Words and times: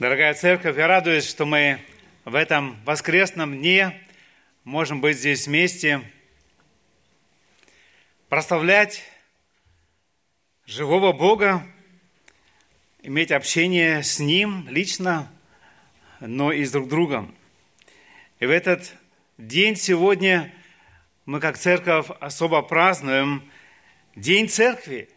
Дорогая 0.00 0.32
церковь, 0.32 0.78
я 0.78 0.86
радуюсь, 0.86 1.28
что 1.28 1.44
мы 1.44 1.78
в 2.24 2.34
этом 2.34 2.82
воскресном 2.86 3.58
дне 3.58 4.00
можем 4.64 5.02
быть 5.02 5.18
здесь 5.18 5.46
вместе, 5.46 6.00
прославлять 8.30 9.02
живого 10.64 11.12
Бога, 11.12 11.66
иметь 13.02 13.30
общение 13.30 14.02
с 14.02 14.18
Ним 14.18 14.66
лично, 14.70 15.30
но 16.18 16.50
и 16.50 16.64
с 16.64 16.72
друг 16.72 16.88
другом. 16.88 17.36
И 18.38 18.46
в 18.46 18.50
этот 18.50 18.94
день 19.36 19.76
сегодня 19.76 20.50
мы 21.26 21.40
как 21.40 21.58
церковь 21.58 22.06
особо 22.20 22.62
празднуем 22.62 23.52
День 24.16 24.48
Церкви, 24.48 25.10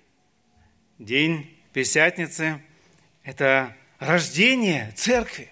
День 1.00 1.57
Пятидесятницы. 1.71 2.61
Это 3.23 3.77
рождение 4.04 4.91
церкви. 4.95 5.49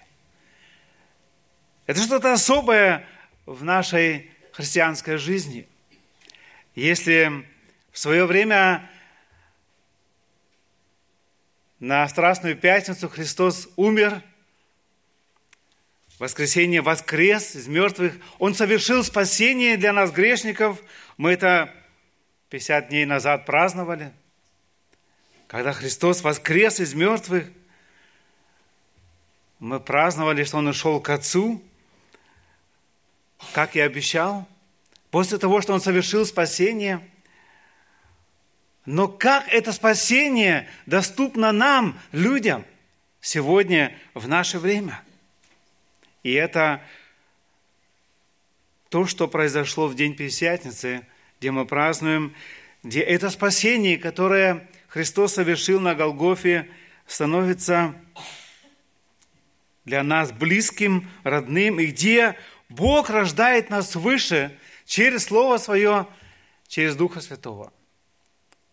Это 1.86 2.00
что-то 2.00 2.32
особое 2.32 3.06
в 3.46 3.64
нашей 3.64 4.30
христианской 4.52 5.16
жизни. 5.16 5.66
Если 6.74 7.46
в 7.90 7.98
свое 7.98 8.24
время 8.26 8.88
на 11.80 12.06
Страстную 12.08 12.56
Пятницу 12.56 13.08
Христос 13.08 13.68
умер, 13.76 14.22
в 16.08 16.20
воскресенье 16.20 16.82
воскрес 16.82 17.56
из 17.56 17.66
мертвых, 17.66 18.14
Он 18.38 18.54
совершил 18.54 19.02
спасение 19.02 19.76
для 19.76 19.92
нас, 19.92 20.12
грешников. 20.12 20.80
Мы 21.16 21.32
это 21.32 21.74
50 22.50 22.90
дней 22.90 23.06
назад 23.06 23.44
праздновали. 23.44 24.12
Когда 25.48 25.72
Христос 25.72 26.22
воскрес 26.22 26.80
из 26.80 26.94
мертвых– 26.94 27.50
мы 29.62 29.78
праздновали, 29.78 30.42
что 30.42 30.58
он 30.58 30.66
ушел 30.66 31.00
к 31.00 31.08
Отцу, 31.08 31.62
как 33.52 33.76
и 33.76 33.80
обещал, 33.80 34.48
после 35.12 35.38
того, 35.38 35.60
что 35.60 35.72
он 35.72 35.80
совершил 35.80 36.26
спасение. 36.26 37.08
Но 38.86 39.06
как 39.06 39.46
это 39.46 39.72
спасение 39.72 40.68
доступно 40.86 41.52
нам, 41.52 41.96
людям, 42.10 42.64
сегодня, 43.20 43.96
в 44.14 44.26
наше 44.26 44.58
время? 44.58 45.00
И 46.24 46.32
это 46.32 46.82
то, 48.88 49.06
что 49.06 49.28
произошло 49.28 49.86
в 49.86 49.94
День 49.94 50.16
Пятидесятницы, 50.16 51.06
где 51.38 51.52
мы 51.52 51.66
празднуем, 51.66 52.34
где 52.82 53.00
это 53.00 53.30
спасение, 53.30 53.96
которое 53.96 54.68
Христос 54.88 55.34
совершил 55.34 55.78
на 55.78 55.94
Голгофе, 55.94 56.68
становится 57.06 57.94
для 59.84 60.02
нас 60.02 60.32
близким, 60.32 61.10
родным, 61.24 61.80
и 61.80 61.86
где 61.86 62.36
Бог 62.68 63.10
рождает 63.10 63.70
нас 63.70 63.90
свыше 63.90 64.56
через 64.86 65.24
Слово 65.24 65.58
Свое, 65.58 66.06
через 66.68 66.96
Духа 66.96 67.20
Святого. 67.20 67.72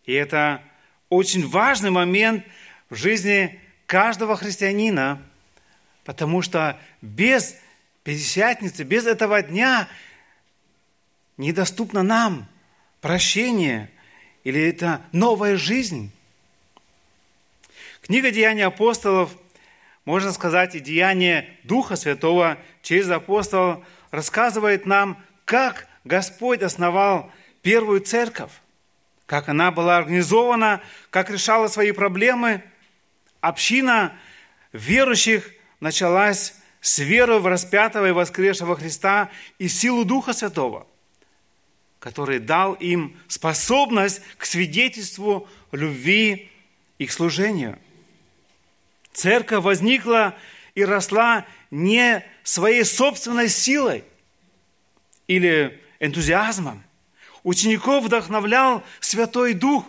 И 0.05 0.13
это 0.13 0.63
очень 1.09 1.47
важный 1.47 1.89
момент 1.89 2.45
в 2.89 2.95
жизни 2.95 3.59
каждого 3.85 4.35
христианина, 4.35 5.21
потому 6.03 6.41
что 6.41 6.79
без 7.01 7.55
Пятидесятницы, 8.03 8.83
без 8.83 9.05
этого 9.05 9.41
дня 9.41 9.87
недоступно 11.37 12.01
нам 12.01 12.47
прощение 13.01 13.91
или 14.43 14.61
это 14.61 15.01
новая 15.11 15.57
жизнь. 15.57 16.11
Книга 18.01 18.31
Деяний 18.31 18.63
апостолов– 18.63 19.35
можно 20.09 20.31
сказать, 20.31 20.73
и 20.73 20.79
деяние 20.79 21.55
Духа 21.61 21.95
Святого 21.95 22.57
через 22.81 23.11
апостолов 23.11 23.85
рассказывает 24.09 24.87
нам, 24.87 25.23
как 25.45 25.87
Господь 26.03 26.63
основал 26.63 27.31
первую 27.61 28.01
церковь, 28.01 28.49
как 29.27 29.49
она 29.49 29.69
была 29.69 29.97
организована, 29.97 30.81
как 31.11 31.29
решала 31.29 31.67
свои 31.67 31.91
проблемы. 31.91 32.63
Община 33.39 34.17
верующих 34.73 35.51
началась 35.79 36.55
с 36.81 36.97
веры 36.97 37.37
в 37.37 37.45
распятого 37.45 38.07
и 38.07 38.11
воскресшего 38.11 38.75
Христа 38.75 39.29
и 39.59 39.67
силу 39.67 40.05
Духа 40.05 40.33
Святого, 40.33 40.87
который 41.99 42.39
дал 42.39 42.73
им 42.73 43.15
способность 43.27 44.23
к 44.39 44.45
свидетельству 44.45 45.47
любви 45.71 46.49
и 46.97 47.05
к 47.05 47.11
служению– 47.11 47.77
Церковь 49.19 49.65
возникла 49.65 50.33
и 50.75 50.85
росла 50.85 51.45
не 51.71 52.23
своей 52.43 52.85
собственной 52.85 53.49
силой 53.49 54.05
или 55.27 55.83
энтузиазмом. 55.99 56.85
Учеников 57.43 58.05
вдохновлял 58.05 58.81
Святой 59.01 59.55
Дух. 59.55 59.83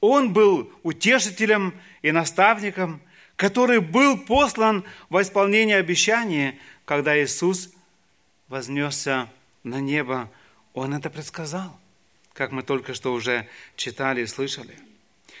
Он 0.00 0.32
был 0.32 0.72
утешителем 0.82 1.74
и 2.00 2.10
наставником, 2.10 3.02
который 3.36 3.80
был 3.80 4.16
послан 4.16 4.82
во 5.10 5.20
исполнение 5.20 5.76
обещания, 5.76 6.58
когда 6.86 7.22
Иисус 7.22 7.68
вознесся 8.48 9.28
на 9.62 9.78
небо. 9.78 10.30
Он 10.72 10.94
это 10.94 11.10
предсказал, 11.10 11.78
как 12.32 12.50
мы 12.50 12.62
только 12.62 12.94
что 12.94 13.12
уже 13.12 13.46
читали 13.76 14.22
и 14.22 14.26
слышали– 14.26 14.74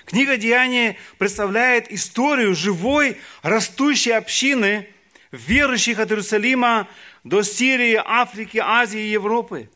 Книга 0.04 0.36
Деяний 0.36 0.98
представляет 1.18 1.90
историю 1.90 2.54
живой, 2.54 3.18
растущей 3.42 4.12
общины, 4.12 4.88
верующих 5.30 5.98
от 5.98 6.10
Иерусалима 6.10 6.88
до 7.24 7.42
Сирии, 7.42 8.00
Африки, 8.04 8.58
Азии 8.58 9.00
и 9.00 9.10
Европы. 9.10 9.70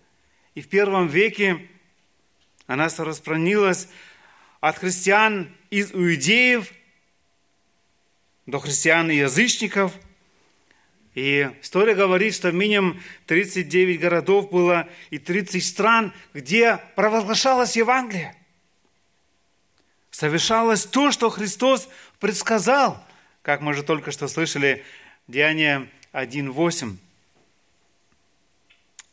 И 0.55 0.61
в 0.61 0.69
первом 0.69 1.07
веке 1.07 1.69
она 2.67 2.85
распространилась 2.85 3.89
от 4.61 4.79
христиан 4.79 5.55
из 5.71 5.93
иудеев 5.93 6.73
до 8.47 8.59
христиан 8.59 9.11
и 9.11 9.17
язычников. 9.17 9.93
И 11.15 11.51
история 11.63 11.95
говорит, 11.95 12.35
что 12.35 12.53
минимум 12.53 13.01
39 13.27 14.01
городов 14.01 14.51
было 14.51 14.89
и 15.11 15.19
30 15.19 15.65
стран, 15.65 16.13
где 16.35 16.79
провозглашалось 16.95 17.77
Евангелие 17.77 18.36
совершалось 20.17 20.87
то, 20.87 21.13
что 21.13 21.29
Христос 21.29 21.91
предсказал, 22.21 23.05
как 23.43 23.61
мы 23.61 23.75
же 23.75 23.83
только 23.83 24.13
что 24.13 24.29
слышали, 24.29 24.83
Деяние 25.29 25.91
1.8. 26.15 26.97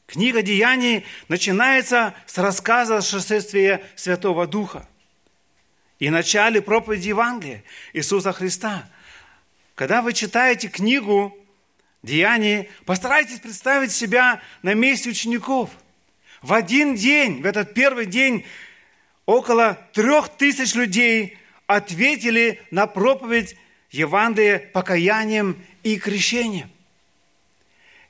Книга 0.08 0.42
Деяний 0.42 1.06
начинается 1.28 2.14
с 2.26 2.38
рассказа 2.38 2.98
о 2.98 3.02
шествии 3.02 3.84
Святого 3.98 4.48
Духа 4.48 4.88
и 6.00 6.10
начале 6.10 6.62
проповеди 6.62 7.10
Евангелия 7.10 7.66
Иисуса 7.92 8.32
Христа. 8.32 8.88
Когда 9.76 10.02
вы 10.02 10.14
читаете 10.14 10.70
книгу 10.70 11.38
Деяний, 12.02 12.70
постарайтесь 12.86 13.40
представить 13.40 13.92
себя 13.92 14.42
на 14.62 14.74
месте 14.74 15.10
учеников. 15.10 15.70
В 16.42 16.54
один 16.54 16.96
день, 16.96 17.42
в 17.42 17.46
этот 17.46 17.74
первый 17.74 18.06
день 18.06 18.46
около 19.26 19.78
трех 19.94 20.30
тысяч 20.30 20.76
людей 20.76 21.38
ответили 21.68 22.62
на 22.72 22.88
проповедь 22.88 23.56
Евангелия 23.92 24.60
покаянием 24.74 25.64
и 25.84 25.98
крещением. 25.98 26.70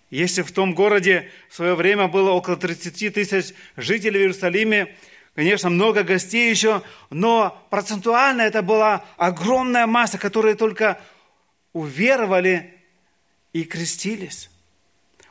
Если 0.09 0.43
в 0.43 0.51
том 0.51 0.75
городе 0.75 1.29
в 1.49 1.55
свое 1.55 1.75
время 1.75 2.07
было 2.07 2.31
около 2.31 2.55
30 2.55 3.13
тысяч 3.13 3.53
жителей 3.75 4.19
в 4.19 4.21
Иерусалиме, 4.21 4.95
конечно, 5.35 5.69
много 5.69 6.03
гостей 6.03 6.49
еще, 6.49 6.83
но 7.09 7.65
процентуально 7.69 8.43
это 8.43 8.61
была 8.61 9.03
огромная 9.17 9.87
масса, 9.87 10.19
которые 10.19 10.55
только 10.55 11.01
уверовали 11.73 12.75
и 13.53 13.63
крестились. 13.63 14.49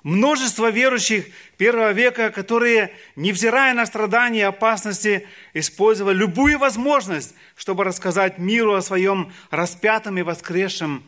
Множество 0.02 0.69
верующих 0.70 1.26
первого 1.56 1.93
века, 1.93 2.31
которые, 2.31 2.93
невзирая 3.14 3.72
на 3.72 3.87
страдания 3.87 4.40
и 4.40 4.43
опасности, 4.43 5.28
использовали 5.54 6.16
любую 6.16 6.58
возможность, 6.58 7.34
чтобы 7.54 7.84
рассказать 7.84 8.38
миру 8.38 8.75
о 8.75 8.82
своем 8.82 9.32
распятом 9.50 10.19
и 10.19 10.22
воскресшем 10.22 11.04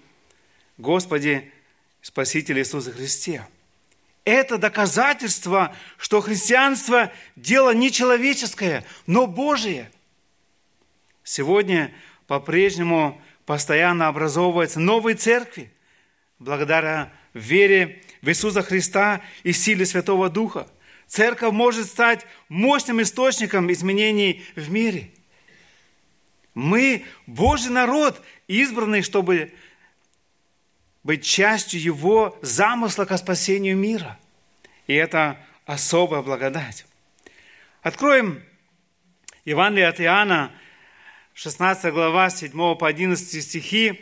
Господе 0.79 1.51
Спасителе 2.03 2.63
Иисусе 2.63 2.93
Христе. 2.93 3.45
Это 4.25 4.59
доказательство, 4.59 5.75
что 5.99 6.21
христианство– 6.21 7.13
дело 7.37 7.75
не 7.75 7.91
человеческое, 7.91 8.85
но 9.07 9.27
Божие. 9.27 9.91
Сегодня 11.25 11.93
по-прежнему 12.27 13.21
постоянно 13.45 14.07
образовываются 14.07 14.79
новые 14.79 15.17
церкви, 15.17 15.71
благодаря 16.39 17.13
вере 17.35 18.04
в 18.25 18.29
Иисуса 18.29 18.63
Христа 18.63 19.21
и 19.43 19.53
силе 19.53 19.85
Святого 19.85 20.31
Духа. 20.31 20.67
Церковь 21.07 21.53
может 21.53 21.87
стать 21.87 22.27
мощным 22.49 23.03
источником 23.03 23.71
изменений 23.71 24.43
в 24.57 24.71
мире. 24.71 25.11
Мы 26.55 27.05
Божий 27.27 27.71
народ, 27.71 28.23
избранный, 28.49 29.03
чтобы 29.03 29.53
быть 31.03 31.23
частью 31.23 31.83
Его 31.83 32.39
замысла 32.41 33.05
к 33.05 33.17
спасению 33.19 33.77
мира. 33.77 34.19
И 34.87 34.95
это 34.95 35.39
особая 35.67 36.23
благодать. 36.23 36.87
Откроем 37.83 38.43
Евангелие 39.45 39.89
от 39.89 40.01
Иоанна, 40.01 40.51
16 41.35 41.93
глава, 41.93 42.31
7 42.31 42.75
по 42.77 42.89
11 42.89 43.43
стихи. 43.43 44.01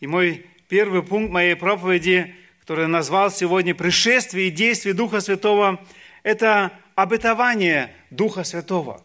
И 0.00 0.08
мой 0.08 0.46
первый 0.68 1.04
пункт 1.04 1.30
моей 1.30 1.54
проповеди, 1.54 2.34
который 2.66 2.88
назвал 2.88 3.30
сегодня 3.30 3.76
«Пришествие 3.76 4.48
и 4.48 4.50
действие 4.50 4.92
Духа 4.92 5.20
Святого», 5.20 5.80
это 6.24 6.72
обетование 6.96 7.94
Духа 8.10 8.42
Святого. 8.42 9.04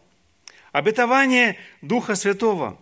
Обетование 0.72 1.56
Духа 1.80 2.16
Святого. 2.16 2.76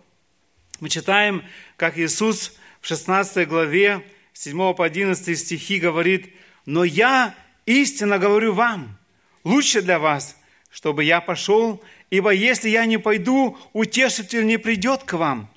Мы 0.79 0.89
читаем, 0.89 1.45
как 1.77 1.99
Иисус 1.99 2.57
в 2.79 2.87
16 2.87 3.47
главе 3.47 4.03
7 4.33 4.73
по 4.73 4.83
11 4.83 5.37
стихи 5.37 5.77
говорит, 5.77 6.33
«Но 6.65 6.83
я 6.83 7.35
истинно 7.67 8.17
говорю 8.17 8.53
вам, 8.53 8.97
лучше 9.43 9.83
для 9.83 9.99
вас, 9.99 10.35
чтобы 10.71 11.03
я 11.03 11.21
пошел, 11.21 11.83
ибо 12.09 12.31
если 12.31 12.69
я 12.69 12.87
не 12.87 12.97
пойду, 12.97 13.55
утешитель 13.73 14.47
не 14.47 14.57
придет 14.57 15.03
к 15.03 15.13
вам. 15.13 15.47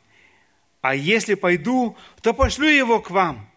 А 0.82 0.94
если 0.94 1.32
пойду, 1.32 1.96
то 2.20 2.34
пошлю 2.34 2.68
его 2.68 3.00
к 3.00 3.10
вам. 3.10 3.48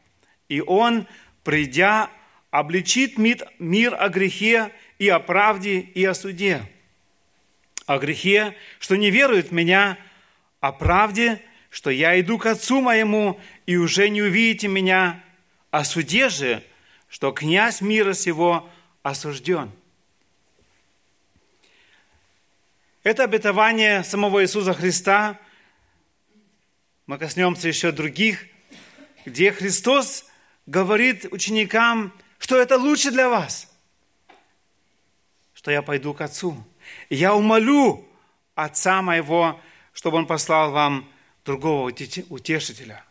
И 0.47 0.61
он, 0.61 1.07
придя, 1.47 2.11
обличит 2.51 3.17
мир 3.17 3.95
о 3.97 4.09
грехе 4.09 4.73
и 4.99 5.07
о 5.07 5.21
правде 5.21 5.79
и 5.79 6.03
о 6.03 6.13
суде. 6.13 6.61
О 7.85 7.99
грехе, 7.99 8.53
что 8.79 8.97
не 8.97 9.11
верует 9.11 9.47
в 9.47 9.51
меня, 9.53 9.97
о 10.59 10.73
правде, 10.73 11.41
что 11.69 11.89
я 11.89 12.19
иду 12.19 12.37
к 12.37 12.47
Отцу 12.47 12.81
моему, 12.81 13.39
и 13.65 13.77
уже 13.77 14.09
не 14.09 14.21
увидите 14.21 14.67
меня, 14.67 15.23
о 15.71 15.85
суде 15.85 16.27
же, 16.27 16.61
что 17.07 17.31
князь 17.31 17.79
мира 17.79 18.11
сего 18.11 18.69
осужден. 19.01 19.71
Это 23.03 23.23
обетование 23.23 24.03
самого 24.03 24.43
Иисуса 24.43 24.73
Христа. 24.73 25.39
Мы 27.05 27.17
коснемся 27.17 27.69
еще 27.69 27.93
других, 27.93 28.47
где 29.23 29.53
Христос 29.53 30.26
говорит 30.67 31.25
ученикам, 31.31 32.13
что 32.37 32.57
это 32.57 32.77
лучше 32.77 33.09
для 33.09 33.29
вас, 33.29 33.73
что 35.53 35.71
я 35.71 35.81
пойду 35.81 36.13
к 36.13 36.21
Отцу. 36.21 36.63
Я 37.09 37.33
умолю 37.33 38.07
Отца 38.53 39.01
моего, 39.01 39.59
чтобы 39.93 40.17
Он 40.17 40.27
послал 40.27 40.71
вам 40.71 41.09
другого 41.45 41.89
утешителя. 41.89 43.03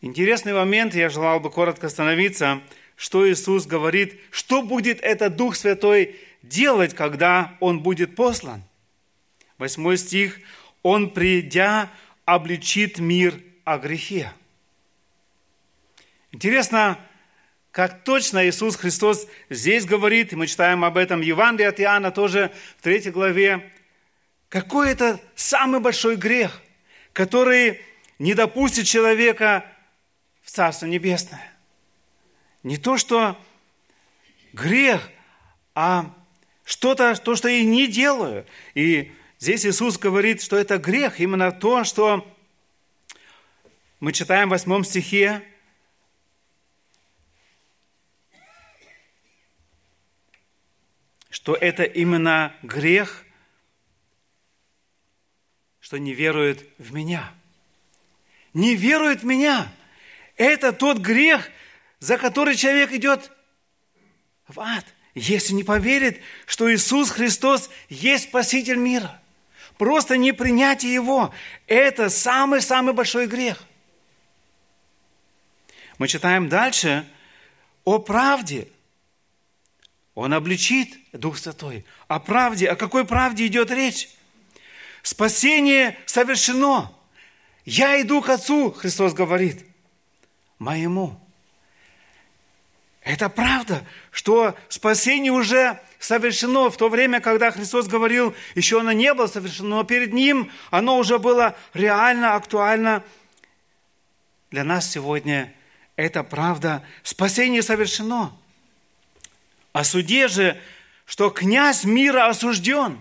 Интересный 0.00 0.52
момент, 0.52 0.94
я 0.94 1.08
желал 1.08 1.40
бы 1.40 1.50
коротко 1.50 1.86
остановиться, 1.86 2.60
что 2.96 3.28
Иисус 3.28 3.66
говорит, 3.66 4.20
что 4.30 4.62
будет 4.62 5.00
этот 5.00 5.36
Дух 5.36 5.56
Святой 5.56 6.16
делать, 6.42 6.94
когда 6.94 7.56
Он 7.60 7.80
будет 7.80 8.16
послан. 8.16 8.64
Восьмой 9.58 9.96
стих. 9.96 10.40
Он, 10.82 11.10
придя, 11.10 11.88
обличит 12.24 12.98
мир 12.98 13.40
о 13.64 13.78
грехе. 13.78 14.32
Интересно, 16.32 16.98
как 17.70 18.04
точно 18.04 18.46
Иисус 18.46 18.76
Христос 18.76 19.26
здесь 19.48 19.84
говорит, 19.84 20.32
и 20.32 20.36
мы 20.36 20.46
читаем 20.46 20.84
об 20.84 20.96
этом 20.96 21.20
в 21.20 21.24
Евангелии 21.24 21.68
от 21.68 21.80
Иоанна 21.80 22.10
тоже 22.10 22.52
в 22.78 22.82
третьей 22.82 23.12
главе, 23.12 23.72
какой 24.48 24.90
это 24.90 25.20
самый 25.34 25.80
большой 25.80 26.16
грех, 26.16 26.60
который 27.12 27.80
не 28.18 28.34
допустит 28.34 28.86
человека 28.86 29.64
в 30.42 30.50
Царство 30.50 30.86
Небесное. 30.86 31.52
Не 32.62 32.76
то, 32.76 32.98
что 32.98 33.38
грех, 34.52 35.08
а 35.74 36.14
что-то, 36.64 37.14
то, 37.16 37.34
что 37.34 37.48
я 37.48 37.64
не 37.64 37.86
делаю. 37.86 38.46
И 38.74 39.12
здесь 39.38 39.66
Иисус 39.66 39.98
говорит, 39.98 40.42
что 40.42 40.56
это 40.56 40.78
грех, 40.78 41.20
именно 41.20 41.50
то, 41.52 41.84
что 41.84 42.31
мы 44.02 44.12
читаем 44.12 44.48
в 44.48 44.50
восьмом 44.50 44.82
стихе, 44.82 45.44
что 51.30 51.54
это 51.54 51.84
именно 51.84 52.52
грех, 52.64 53.24
что 55.78 55.98
не 55.98 56.14
верует 56.14 56.68
в 56.78 56.92
меня. 56.92 57.32
Не 58.54 58.74
верует 58.74 59.22
в 59.22 59.24
меня. 59.24 59.72
Это 60.34 60.72
тот 60.72 60.98
грех, 60.98 61.48
за 62.00 62.18
который 62.18 62.56
человек 62.56 62.90
идет 62.90 63.30
в 64.48 64.58
ад– 64.58 64.84
если 65.14 65.52
не 65.52 65.62
поверит, 65.62 66.20
что 66.46 66.74
Иисус 66.74 67.10
Христос 67.10 67.70
есть 67.88 68.24
Спаситель 68.24 68.78
мира. 68.78 69.22
Просто 69.78 70.16
не 70.16 70.32
принятие 70.32 70.92
Его– 70.92 71.32
это 71.68 72.08
самый-самый 72.08 72.94
большой 72.94 73.28
грех. 73.28 73.62
Мы 76.02 76.08
читаем 76.08 76.48
дальше 76.48 77.06
о 77.84 78.00
правде. 78.00 78.66
Он 80.16 80.34
обличит 80.34 80.98
Дух 81.12 81.38
Святой. 81.38 81.86
О 82.08 82.18
правде. 82.18 82.68
О 82.68 82.74
какой 82.74 83.04
правде 83.04 83.46
идет 83.46 83.70
речь? 83.70 84.08
Спасение 85.04 85.96
совершено. 86.06 86.92
Я 87.64 88.02
иду 88.02 88.20
к 88.20 88.28
Отцу, 88.30 88.72
Христос 88.72 89.12
говорит, 89.12 89.64
моему. 90.58 91.20
Это 93.02 93.28
правда, 93.28 93.86
что 94.10 94.56
спасение 94.68 95.30
уже 95.30 95.80
совершено 96.00 96.68
в 96.68 96.76
то 96.76 96.88
время, 96.88 97.20
когда 97.20 97.52
Христос 97.52 97.86
говорил, 97.86 98.34
еще 98.56 98.80
оно 98.80 98.90
не 98.90 99.14
было 99.14 99.28
совершено, 99.28 99.68
но 99.68 99.84
перед 99.84 100.12
Ним 100.12 100.50
оно 100.72 100.98
уже 100.98 101.20
было 101.20 101.56
реально, 101.74 102.34
актуально. 102.34 103.04
Для 104.50 104.64
нас 104.64 104.90
сегодня 104.90 105.54
это 106.06 106.22
правда. 106.22 106.84
Спасение 107.02 107.62
совершено. 107.62 108.32
О 109.72 109.84
суде 109.84 110.28
же, 110.28 110.60
что 111.06 111.30
князь 111.30 111.84
мира 111.84 112.28
осужден. 112.28 113.00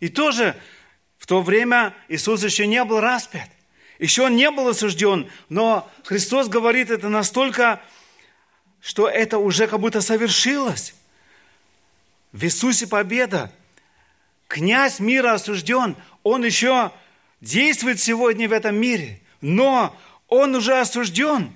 И 0.00 0.08
тоже 0.08 0.56
в 1.18 1.26
то 1.26 1.42
время 1.42 1.94
Иисус 2.08 2.42
еще 2.42 2.66
не 2.66 2.82
был 2.84 3.00
распят. 3.00 3.48
Еще 3.98 4.24
он 4.24 4.36
не 4.36 4.50
был 4.50 4.68
осужден, 4.68 5.30
но 5.48 5.90
Христос 6.04 6.48
говорит 6.48 6.90
это 6.90 7.08
настолько 7.08 7.80
что 8.80 9.08
это 9.08 9.38
уже 9.38 9.66
как 9.66 9.80
будто 9.80 10.00
совершилось. 10.00 10.94
В 12.30 12.44
Иисусе 12.44 12.86
победа. 12.86 13.50
Князь 14.46 15.00
мира 15.00 15.32
осужден. 15.32 15.96
Он 16.22 16.44
еще 16.44 16.92
действует 17.40 17.98
сегодня 17.98 18.48
в 18.48 18.52
этом 18.52 18.76
мире, 18.76 19.20
но 19.40 19.98
он 20.28 20.54
уже 20.54 20.78
осужден. 20.78 21.52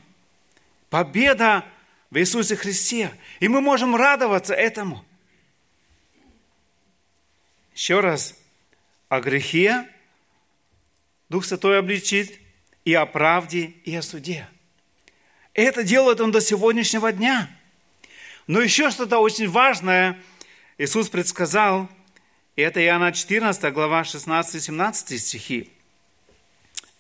Победа 0.91 1.65
в 2.11 2.19
Иисусе 2.19 2.57
Христе. 2.57 3.13
И 3.39 3.49
мы 3.49 3.61
можем 3.61 3.97
радоваться 3.97 4.53
этому. 4.53 5.05
Еще 7.75 8.01
раз, 8.01 8.37
о 9.09 9.21
грехе 9.21 9.89
Дух 11.31 11.45
Святой 11.45 11.79
обличит, 11.79 12.39
и 12.85 12.93
о 12.95 13.07
правде, 13.07 13.73
и 13.85 13.95
о 13.95 14.03
суде. 14.03 14.49
Это 15.55 15.85
делает 15.85 16.21
он 16.21 16.33
до 16.33 16.41
сегодняшнего 16.41 17.13
дня. 17.13 17.49
Но 18.47 18.61
еще 18.61 18.91
что-то 18.91 19.19
очень 19.19 19.49
важное 19.49 20.19
Иисус 20.77 21.09
предсказал, 21.09 21.89
и 22.57 22.63
это 22.63 22.83
Иоанна 22.85 23.13
14, 23.13 23.73
глава 23.73 24.03
16-17 24.03 25.19
стихи. 25.19 25.71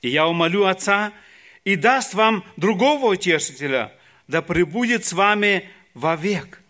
«И 0.00 0.08
я 0.08 0.28
умолю 0.28 0.66
Отца, 0.66 1.12
и 1.64 1.76
даст 1.76 2.14
вам 2.14 2.44
другого 2.56 3.12
утешителя, 3.12 3.92
да 4.28 4.42
пребудет 4.42 5.04
с 5.04 5.12
вами 5.12 5.68
вовек, 5.94 6.60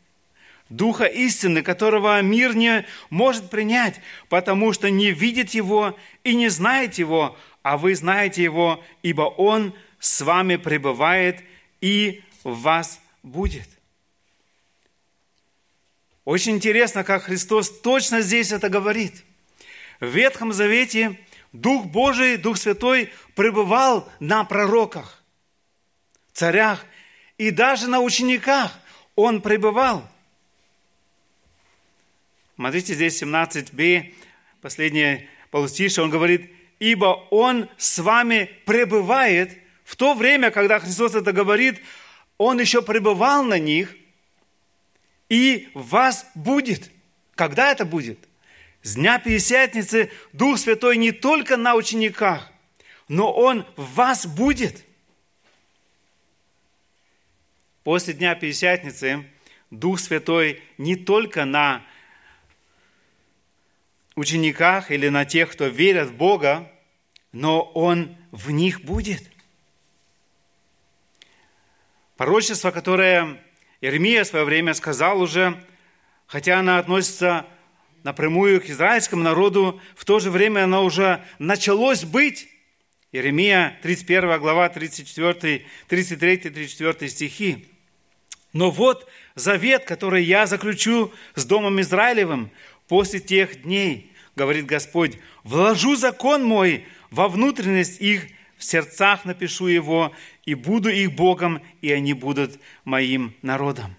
Духа 0.70 1.06
истины, 1.06 1.64
которого 1.64 2.23
мир 2.23 2.54
не 2.54 2.87
может 3.11 3.50
принять, 3.50 4.00
потому 4.28 4.73
что 4.73 4.88
не 4.88 5.11
видит 5.11 5.50
Его 5.50 5.99
и 6.23 6.37
не 6.37 6.49
знает 6.49 6.94
Его, 6.94 7.37
а 7.62 7.76
вы 7.76 7.97
знаете 7.97 8.44
Его, 8.44 8.82
ибо 9.02 9.23
Он 9.23 9.75
с 9.99 10.20
вами 10.20 10.54
пребывает 10.54 11.42
и 11.80 12.23
в 12.44 12.61
вас 12.61 13.00
будет. 13.25 13.68
Очень 16.25 16.52
интересно, 16.52 17.02
как 17.02 17.25
Христос 17.25 17.80
точно 17.80 18.20
здесь 18.20 18.52
это 18.52 18.68
говорит. 18.68 19.25
В 19.99 20.06
Ветхом 20.06 20.52
Завете 20.52 21.18
Дух 21.52 21.87
Божий, 21.87 22.37
Дух 22.37 22.57
Святой 22.57 23.12
пребывал 23.35 24.11
на 24.21 24.45
пророках, 24.45 25.23
царях 26.33 26.85
и 27.38 27.50
даже 27.50 27.88
на 27.88 28.00
учениках 28.00 28.78
Он 29.16 29.42
пребывал. 29.42 30.09
Смотрите, 32.54 32.95
здесь 32.95 33.23
17b, 33.23 34.14
последнее 34.61 35.28
полустишее, 35.50 36.04
он 36.04 36.11
говорит, 36.11 36.52
ибо 36.78 37.26
Он 37.30 37.69
с 37.78 37.99
вами 37.99 38.50
пребывает. 38.66 39.59
В 39.83 39.97
то 39.97 40.14
время, 40.14 40.50
когда 40.50 40.78
Христос 40.78 41.14
это 41.14 41.33
говорит, 41.33 41.80
Он 42.38 42.61
еще 42.61 42.83
пребывал 42.83 43.42
на 43.42 43.59
них, 43.59 43.97
и 45.28 45.71
вас 45.75 46.26
будет. 46.35 46.90
Когда 47.35 47.73
это 47.73 47.85
будет? 47.85 48.29
С 48.82 48.94
дня 48.94 49.18
Пятидесятницы 49.18 50.10
Дух 50.32 50.58
Святой 50.58 50.96
не 50.96 51.12
только 51.12 51.56
на 51.56 51.75
учениках, 51.75 52.50
но 53.08 53.32
Он 53.32 53.66
в 53.76 53.94
вас 53.94 54.26
будет. 54.26 54.87
После 57.82 58.14
Дня 58.14 58.34
Пятидесятницы 58.34 59.26
Дух 59.70 60.00
Святой 60.00 60.62
не 60.78 60.96
только 60.96 61.44
на 61.44 61.84
учениках 64.14 64.90
или 64.90 65.08
на 65.08 65.25
тех, 65.26 65.52
кто 65.52 65.66
верит 65.66 66.08
в 66.08 66.14
Бога, 66.14 66.70
но 67.32 67.62
Он 67.62 68.16
в 68.30 68.50
них 68.50 68.82
будет. 68.82 69.22
Пророчество, 72.16 72.70
которое 72.70 73.42
Иеремия 73.82 74.25
в 74.25 74.26
свое 74.26 74.44
время 74.44 74.72
сказал 74.72 75.20
уже, 75.20 75.62
хотя 76.26 76.58
она 76.58 76.78
относится 76.78 77.46
напрямую 78.02 78.61
к 78.61 78.69
израильскому 78.69 79.23
народу, 79.23 79.80
в 79.95 80.04
то 80.04 80.19
же 80.19 80.30
время 80.30 80.64
оно 80.64 80.85
уже 80.85 81.25
началось 81.38 82.04
быть. 82.04 82.49
Иеремия, 83.12 83.78
31 83.83 84.38
глава, 84.38 84.69
34, 84.69 85.64
33-34 85.88 87.09
стихи. 87.09 87.66
«Но 88.52 88.71
вот 88.71 89.09
завет, 89.35 89.85
который 89.85 90.25
я 90.25 90.47
заключу 90.47 91.12
с 91.35 91.45
Домом 91.45 91.80
Израилевым 91.80 92.50
после 92.88 93.21
тех 93.21 93.62
дней, 93.62 94.12
говорит 94.37 94.66
Господь, 94.66 95.19
вложу 95.45 95.97
закон 95.97 96.45
мой 96.45 96.85
во 97.11 97.28
внутренность 97.28 98.00
их, 98.00 98.26
в 98.57 98.64
сердцах 98.64 99.25
напишу 99.25 99.69
его, 99.69 100.14
и 100.45 100.54
буду 100.54 100.90
их 100.90 101.12
Богом, 101.12 101.62
и 101.80 101.92
они 101.92 102.12
будут 102.12 102.61
моим 102.85 103.35
народом. 103.42 103.97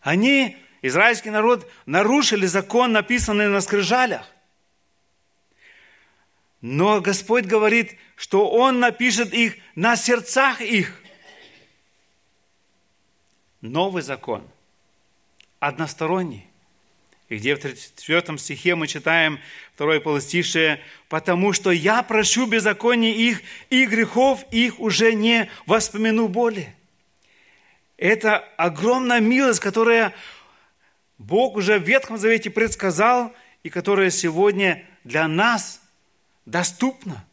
Они, 0.00 0.56
израильский 0.82 1.30
народ, 1.30 1.70
нарушили 1.86 2.46
закон, 2.46 2.92
написанный 2.92 3.48
на 3.48 3.60
скрижалях. 3.60 4.26
Но 6.60 7.00
Господь 7.00 7.44
говорит, 7.44 7.96
что 8.16 8.50
Он 8.50 8.80
напишет 8.80 9.32
их 9.32 9.56
на 9.74 9.96
сердцах 9.96 10.60
их. 10.60 11.00
Новый 13.60 14.02
закон, 14.02 14.42
односторонний. 15.60 16.46
И 17.28 17.38
где 17.38 17.56
в 17.56 17.58
34 17.58 18.38
стихе 18.38 18.76
мы 18.76 18.86
читаем 18.86 19.40
второе 19.74 19.98
полостишее, 19.98 20.80
«Потому 21.08 21.52
что 21.52 21.72
я 21.72 22.02
прощу 22.02 22.46
беззаконие 22.46 23.14
их, 23.14 23.42
и 23.68 23.84
грехов 23.86 24.44
их 24.52 24.78
уже 24.78 25.12
не 25.12 25.50
воспомяну 25.66 26.28
более». 26.28 26.74
Это 27.96 28.38
огромная 28.56 29.20
милость, 29.20 29.60
которая 29.60 30.12
Бог 31.18 31.56
уже 31.56 31.78
в 31.78 31.82
Ветхом 31.82 32.18
Завете 32.18 32.50
предсказал, 32.50 33.32
и 33.62 33.70
которая 33.70 34.10
сегодня 34.10 34.84
для 35.04 35.26
нас 35.28 35.80
доступна. 36.44 37.24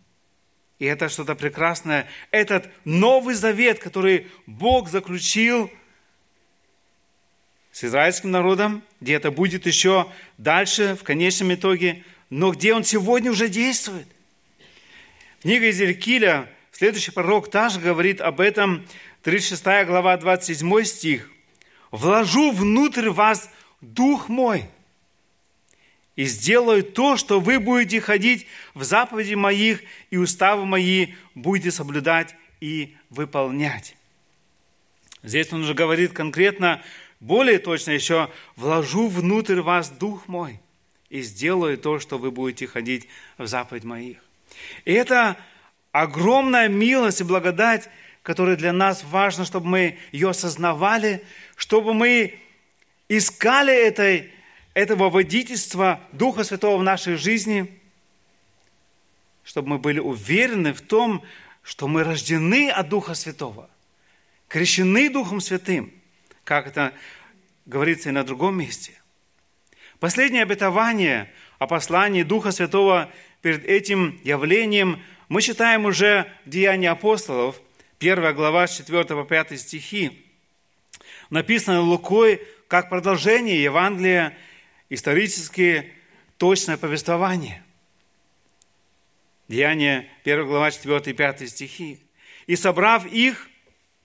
И 0.80 0.86
это 0.86 1.10
что-то 1.10 1.36
прекрасное. 1.36 2.08
Этот 2.32 2.70
Новый 2.86 3.36
Завет, 3.36 3.80
который 3.80 4.28
Бог 4.46 4.90
заключил– 4.90 5.72
с 7.74 7.84
израильским 7.84 8.30
народом, 8.30 8.84
где 9.02 9.16
это 9.16 9.32
будет 9.32 9.66
еще 9.66 10.08
дальше, 10.38 10.96
в 10.96 11.04
конечном 11.04 11.56
итоге, 11.56 12.04
но 12.30 12.52
где 12.52 12.74
он 12.74 12.84
сегодня 12.84 13.32
уже 13.32 13.50
действует. 13.50 14.08
Книга 15.42 15.66
Иезекииля, 15.66 16.48
следующий 16.72 17.12
пророк 17.12 17.50
также 17.50 17.80
говорит 17.80 18.22
об 18.22 18.40
этом, 18.40 18.86
36 19.24 19.64
глава, 19.88 20.16
27 20.18 20.84
стих. 20.84 21.32
«Вложу 21.90 22.52
внутрь 22.52 23.10
вас 23.10 23.50
Дух 23.84 24.30
мой, 24.30 24.66
и 26.16 26.26
сделаю 26.26 26.84
то, 26.84 27.18
что 27.18 27.40
вы 27.40 27.60
будете 27.60 28.00
ходить 28.00 28.48
в 28.74 28.84
заповеди 28.84 29.34
моих, 29.34 29.82
и 30.10 30.18
уставы 30.18 30.66
мои 30.66 31.08
будете 31.36 31.72
соблюдать 31.72 32.36
и 32.62 32.96
выполнять». 33.10 33.96
Здесь 35.22 35.52
он 35.54 35.62
уже 35.62 35.74
говорит 35.74 36.12
конкретно, 36.14 36.82
более 37.20 37.58
точно 37.58 37.92
еще, 37.92 38.30
вложу 38.58 39.08
внутрь 39.08 39.62
вас 39.62 39.90
Дух 39.90 40.28
мой 40.28 40.60
и 41.10 41.22
сделаю 41.22 41.78
то, 41.78 42.00
что 42.00 42.18
вы 42.18 42.32
будете 42.32 42.68
ходить 42.68 43.08
в 43.38 43.48
заповедь 43.48 43.86
моих. 43.86 44.18
И 44.84 44.92
это 44.92 45.38
огромная 45.94 46.68
милость 46.68 47.22
и 47.22 47.24
благодать, 47.24 47.90
которая 48.24 48.58
для 48.58 48.74
нас 48.74 49.04
важно, 49.04 49.46
чтобы 49.46 49.68
мы 49.68 49.98
ее 50.12 50.32
осознавали, 50.32 51.24
чтобы 51.56 51.94
мы 51.94 52.40
искали 53.18 53.74
этой, 53.74 54.32
этого 54.74 55.10
водительства 55.10 56.02
Духа 56.12 56.44
Святого 56.44 56.78
в 56.78 56.84
нашей 56.84 57.16
жизни, 57.16 57.80
чтобы 59.44 59.70
мы 59.70 59.78
были 59.78 60.00
уверены 60.00 60.74
в 60.74 60.82
том, 60.82 61.24
что 61.62 61.88
мы 61.88 62.04
рождены 62.04 62.70
от 62.70 62.90
Духа 62.90 63.14
Святого, 63.14 63.70
крещены 64.48 65.10
Духом 65.10 65.42
Святым– 65.42 65.92
как 66.44 66.68
это 66.68 66.94
говорится 67.66 68.10
и 68.10 68.12
на 68.12 68.24
другом 68.24 68.58
месте. 68.58 68.94
Последнее 70.00 70.44
обетование 70.44 71.32
о 71.60 71.68
послании 71.68 72.24
Духа 72.24 72.52
Святого 72.52 73.10
перед 73.42 73.66
этим 73.66 74.20
явлением 74.24 75.02
мы 75.30 75.42
читаем 75.42 75.86
уже 75.86 76.28
в 76.46 76.50
Деянии 76.50 76.88
апостолов, 76.88 77.62
1 78.00 78.36
глава, 78.36 78.68
с 78.68 78.78
4 78.78 79.06
по 79.06 79.24
5 79.24 79.60
стихи. 79.60 80.26
Написано 81.30 81.82
Лукой 81.82 82.42
как 82.74 82.90
продолжение 82.90 83.62
Евангелия, 83.62 84.36
исторически 84.90 85.94
точное 86.40 86.76
повествование. 86.76 87.62
Деяние 89.48 90.10
1 90.24 90.48
глава, 90.48 90.72
4 90.72 91.00
и 91.06 91.14
5 91.14 91.50
стихи. 91.52 92.00
«И 92.48 92.56
собрав 92.56 93.06
их, 93.06 93.48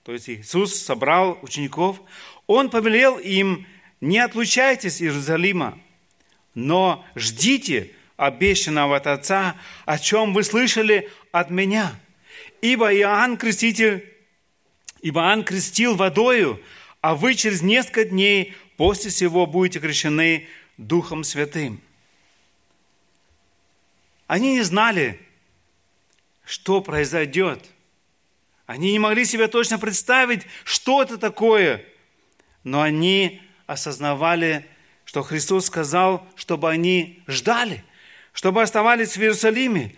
то 0.02 0.12
есть 0.12 0.28
Иисус 0.28 0.75
собрал 0.75 1.38
учеников, 1.40 2.02
Он 2.46 2.68
повелел 2.68 3.16
им, 3.16 3.66
не 4.02 4.18
отлучайтесь 4.18 4.96
из 4.96 5.00
Иерусалима, 5.00 5.78
но 6.52 7.06
ждите 7.16 7.92
обещанного 8.18 8.98
от 8.98 9.06
Отца, 9.06 9.56
о 9.87 9.98
чем 9.98 10.34
вы 10.34 10.44
слышали 10.44 11.08
от 11.32 11.48
меня. 11.48 11.98
Ибо 12.60 12.94
Иоанн 12.94 13.38
Креститель, 13.38 14.14
ибо 15.00 15.22
Иоанн 15.22 15.42
крестил 15.42 15.94
водою, 15.94 16.62
а 17.00 17.14
вы 17.14 17.34
через 17.34 17.62
несколько 17.62 18.04
дней 18.04 18.54
после 18.76 19.10
сего 19.10 19.46
будете 19.46 19.80
крещены 19.80 20.46
Духом 20.76 21.24
Святым. 21.24 21.80
Они 24.26 24.54
не 24.54 24.62
знали, 24.62 25.20
что 26.44 26.80
произойдет– 26.80 27.64
они 28.68 28.92
не 28.92 28.98
могли 28.98 29.24
себе 29.24 29.48
точно 29.48 29.78
представить, 29.78 30.42
что 30.62 31.02
это 31.02 31.16
такое, 31.16 31.82
но 32.64 32.82
они 32.82 33.40
осознавали, 33.66 34.66
что 35.06 35.22
Христос 35.22 35.64
сказал, 35.64 36.28
чтобы 36.36 36.68
они 36.68 37.22
ждали, 37.26 37.82
чтобы 38.34 38.60
оставались 38.60 39.16
в 39.16 39.22
Иерусалиме. 39.22 39.94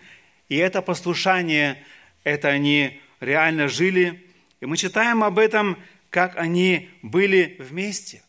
И 0.47 0.55
это 0.55 0.81
послушание, 0.81 1.83
это 2.23 2.47
они 2.47 3.01
реально 3.19 3.67
жили. 3.67 4.25
И 4.61 4.65
мы 4.65 4.77
читаем 4.77 5.21
об 5.25 5.37
этом, 5.37 5.77
как 6.11 6.37
они 6.37 6.89
были 7.01 7.55
вместе. 7.57 8.21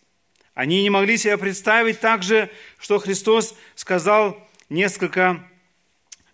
Они 0.55 0.83
не 0.83 0.89
могли 0.89 1.19
себе 1.19 1.37
представить 1.37 2.01
также, 2.01 2.51
что 2.79 2.99
Христос 2.99 3.55
сказал 3.75 4.49
несколько 4.71 5.47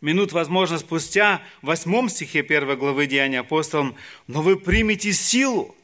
минут, 0.00 0.32
возможно, 0.32 0.78
спустя, 0.78 1.42
в 1.62 1.66
восьмом 1.66 2.08
стихе 2.08 2.42
первой 2.42 2.76
главы 2.76 3.06
Деяния 3.06 3.40
апостолам, 3.40 3.96
но 4.26 4.42
вы 4.42 4.58
примете 4.58 5.12
силу. 5.12 5.74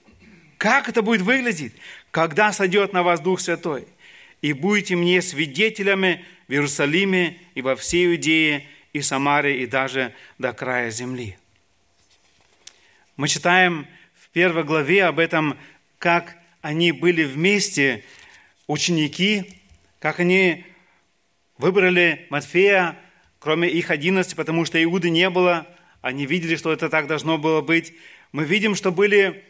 Как 0.59 0.89
это 0.89 1.03
будет 1.03 1.23
выглядеть? 1.23 1.73
Когда 2.11 2.53
сойдет 2.53 2.93
на 2.93 3.03
вас 3.03 3.21
Дух 3.21 3.41
Святой, 3.41 3.87
и 4.43 4.53
будете 4.53 4.95
мне 4.95 5.23
свидетелями 5.23 6.25
в 6.49 6.53
Иерусалиме 6.53 7.39
и 7.55 7.63
во 7.63 7.77
всей 7.77 8.07
Иудее 8.07 8.67
и 8.93 9.01
Самаре 9.01 9.63
и 9.63 9.67
даже 9.67 10.15
до 10.39 10.53
края 10.53 10.91
земли. 10.91 11.39
Мы 13.17 13.29
читаем 13.29 13.87
первой 14.35 14.65
главе 14.65 15.05
об 15.05 15.19
этом, 15.19 15.57
как 15.99 16.37
они 16.61 16.93
были 16.93 17.25
вместе, 17.25 18.05
ученики, 18.67 19.59
как 19.99 20.21
они 20.21 20.67
выбрали 21.57 22.27
Матфея 22.29 22.99
кроме 23.45 23.69
их 23.69 23.91
одиннадцати, 23.91 24.35
потому 24.35 24.65
что 24.65 24.83
Иуды 24.83 25.11
не 25.11 25.29
было, 25.29 25.67
они 26.01 26.25
видели, 26.25 26.57
что 26.57 26.73
это 26.73 26.89
так 26.89 27.07
должно 27.07 27.37
было 27.37 27.61
быть. 27.61 27.93
Мы 28.33 28.45
видим, 28.45 28.75
что 28.75 28.91
были 28.91 29.45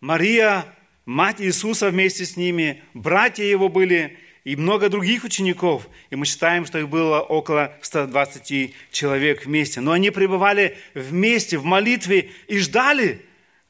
Мария, 0.00 0.64
мать 1.04 1.36
Иисуса 1.38 1.90
вместе 1.90 2.24
с 2.24 2.38
ними, 2.38 2.82
братья 2.94 3.44
его 3.44 3.68
были, 3.68 4.18
и 4.44 4.56
много 4.56 4.88
других 4.88 5.24
учеников. 5.24 5.86
И 6.08 6.16
мы 6.16 6.24
считаем, 6.24 6.64
что 6.64 6.78
их 6.78 6.88
было 6.88 7.20
около 7.20 7.76
120 7.82 8.74
человек 8.90 9.44
вместе. 9.44 9.82
Но 9.82 9.92
они 9.92 10.08
пребывали 10.10 10.78
вместе 10.94 11.58
в 11.58 11.66
молитве 11.66 12.30
и 12.46 12.58
ждали, 12.58 13.20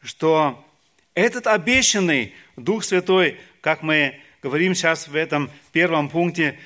что 0.02 0.64
этот 1.14 1.46
обещанный 1.46 2.34
Дух 2.56 2.84
Святой, 2.84 3.38
как 3.60 3.82
мы 3.82 4.20
говорим 4.42 4.74
сейчас 4.74 5.08
в 5.08 5.14
этом 5.14 5.50
первом 5.72 6.08
пункте, 6.08 6.58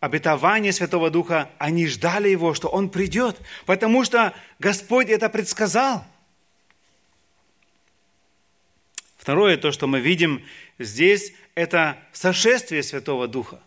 обетование 0.00 0.72
Святого 0.72 1.10
Духа, 1.10 1.50
они 1.58 1.86
ждали 1.86 2.28
Его, 2.28 2.54
что 2.54 2.68
Он 2.68 2.90
придет, 2.90 3.36
потому 3.66 4.04
что 4.04 4.34
Господь 4.58 5.08
это 5.08 5.28
предсказал. 5.28 6.04
Второе, 9.16 9.56
то, 9.56 9.72
что 9.72 9.86
мы 9.86 10.00
видим 10.00 10.44
здесь, 10.78 11.34
это 11.54 11.98
сошествие 12.12 12.82
Святого 12.82 13.26
Духа. 13.26 13.60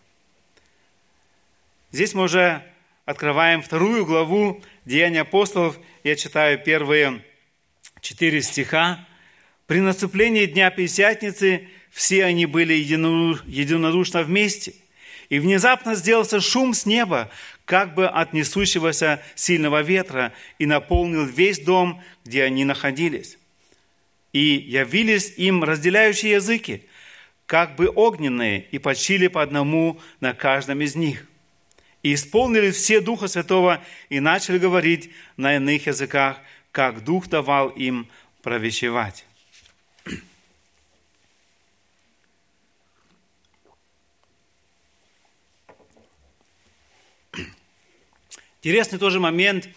Здесь 1.92 2.14
мы 2.14 2.22
уже 2.22 2.64
открываем 3.04 3.62
вторую 3.62 4.06
главу 4.06 4.62
Деяния 4.86 5.20
апостолов. 5.20 5.78
Я 6.02 6.16
читаю 6.16 6.58
первые 6.58 7.22
четыре 8.02 8.42
стиха. 8.42 9.06
«При 9.66 9.80
наступлении 9.80 10.44
Дня 10.44 10.70
Пятидесятницы 10.70 11.68
все 11.90 12.24
они 12.24 12.44
были 12.44 12.74
единодушно 12.74 14.22
вместе. 14.22 14.74
И 15.30 15.38
внезапно 15.38 15.94
сделался 15.94 16.40
шум 16.40 16.74
с 16.74 16.84
неба, 16.84 17.30
как 17.64 17.94
бы 17.94 18.06
от 18.06 18.34
несущегося 18.34 19.22
сильного 19.34 19.80
ветра, 19.80 20.34
и 20.58 20.66
наполнил 20.66 21.24
весь 21.24 21.58
дом, 21.60 22.02
где 22.24 22.42
они 22.42 22.66
находились. 22.66 23.38
И 24.34 24.40
явились 24.40 25.32
им 25.38 25.64
разделяющие 25.64 26.32
языки, 26.32 26.82
как 27.46 27.76
бы 27.76 27.88
огненные, 27.88 28.66
и 28.72 28.78
почили 28.78 29.28
по 29.28 29.40
одному 29.40 30.00
на 30.20 30.34
каждом 30.34 30.82
из 30.82 30.96
них. 30.96 31.26
И 32.02 32.14
исполнили 32.14 32.70
все 32.72 33.00
Духа 33.00 33.28
Святого, 33.28 33.82
и 34.10 34.20
начали 34.20 34.58
говорить 34.58 35.10
на 35.36 35.56
иных 35.56 35.86
языках, 35.86 36.40
как 36.72 37.04
Дух 37.04 37.28
давал 37.28 37.68
им 37.68 38.08
провещевать. 38.40 39.26
Интересный 48.62 48.98
тоже 48.98 49.20
момент, 49.20 49.68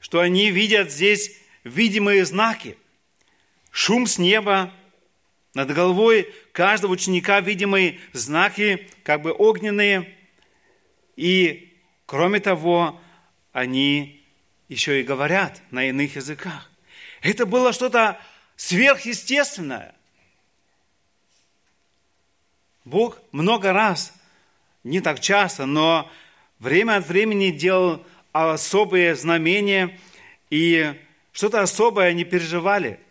что 0.00 0.20
они 0.20 0.50
видят 0.50 0.90
здесь 0.90 1.36
видимые 1.64 2.24
знаки. 2.24 2.76
Шум 3.70 4.06
с 4.06 4.18
неба, 4.18 4.72
над 5.52 5.72
головой 5.72 6.32
каждого 6.52 6.92
ученика 6.92 7.40
видимые 7.40 7.98
знаки, 8.12 8.88
как 9.02 9.22
бы 9.22 9.32
огненные. 9.32 10.16
И, 11.16 11.76
кроме 12.06 12.40
того, 12.40 13.00
они 13.52 14.19
еще 14.70 15.00
и 15.00 15.04
говорят 15.04 15.60
на 15.70 15.86
иных 15.90 16.16
языках. 16.16 16.70
Это 17.20 17.44
было 17.44 17.74
что-то 17.74 18.18
сверхъестественное. 18.56 19.94
Бог 22.86 23.20
много 23.30 23.74
раз, 23.74 24.14
не 24.82 25.02
так 25.02 25.20
часто, 25.20 25.66
но 25.66 26.10
время 26.58 26.96
от 26.96 27.06
времени 27.06 27.50
делал 27.50 28.02
особые 28.32 29.14
знамения, 29.14 30.00
и 30.48 30.98
что-то 31.32 31.60
особое 31.60 32.08
они 32.08 32.24
переживали– 32.24 32.98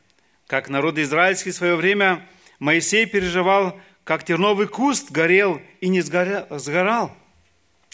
как 0.50 0.68
народ 0.68 0.98
израильский 0.98 1.52
в 1.52 1.56
свое 1.56 1.76
время 1.76 2.28
Моисей 2.58 3.06
переживал, 3.06 3.80
как 4.04 4.24
терновый 4.24 4.68
куст 4.68 5.12
горел 5.12 5.62
и 5.80 5.90
не 5.90 6.02
сгорал. 6.02 7.16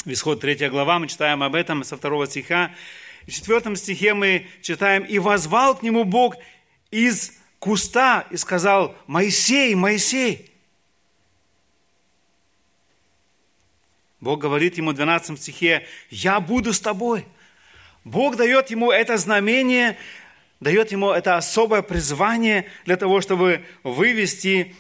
В 0.06 0.12
исход 0.14 0.40
3 0.40 0.70
глава 0.70 0.98
мы 0.98 1.10
читаем 1.10 1.44
об 1.44 1.54
этом 1.54 1.84
со 1.84 1.98
второго 1.98 2.28
стиха. 2.28 2.72
В 3.26 3.32
четвертом 3.32 3.76
стихе 3.76 4.14
мы 4.14 4.48
читаем, 4.62 5.04
«И 5.04 5.18
возвал 5.18 5.76
к 5.76 5.84
нему 5.84 6.04
Бог 6.04 6.36
из 6.92 7.34
куста 7.60 8.28
и 8.30 8.38
сказал, 8.38 8.96
Моисей, 9.08 9.74
Моисей!» 9.74 10.52
Бог 14.20 14.40
говорит 14.40 14.78
ему 14.78 14.92
в 14.92 14.96
12 14.96 15.40
стихе, 15.40 15.86
«Я 16.10 16.40
буду 16.40 16.74
с 16.74 16.80
тобой». 16.80 17.26
Бог 18.04 18.36
дает 18.36 18.70
ему 18.70 18.92
это 18.92 19.18
знамение, 19.18 19.98
дает 20.60 20.92
ему 20.92 21.10
это 21.10 21.38
особое 21.38 21.82
призвание 21.82 22.70
для 22.86 22.98
того, 22.98 23.20
чтобы 23.20 23.66
вывести 23.84 24.76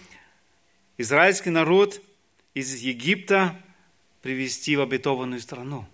израильский 1.00 1.50
народ 1.50 2.00
из 2.54 2.76
Египта, 2.76 3.60
привести 4.22 4.76
в 4.76 4.82
обетованную 4.82 5.42
страну. 5.42 5.88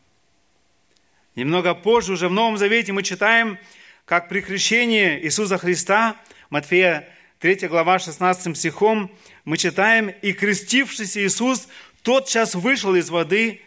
Немного 1.36 1.74
позже, 1.74 2.14
уже 2.14 2.28
в 2.28 2.34
Новом 2.34 2.58
Завете, 2.58 2.92
мы 2.92 3.04
читаем, 3.04 3.58
как 4.04 4.28
при 4.28 4.42
крещении 4.42 5.18
Иисуса 5.22 5.58
Христа, 5.58 6.18
Матфея 6.50 7.08
3 7.40 7.70
глава 7.70 8.00
16 8.00 8.58
стихом, 8.58 9.10
мы 9.46 9.56
читаем, 9.56 10.10
«И 10.10 10.34
крестившийся 10.34 11.26
Иисус 11.26 11.70
тотчас 12.04 12.54
вышел 12.54 12.96
из 12.96 13.10
воды, 13.10 13.62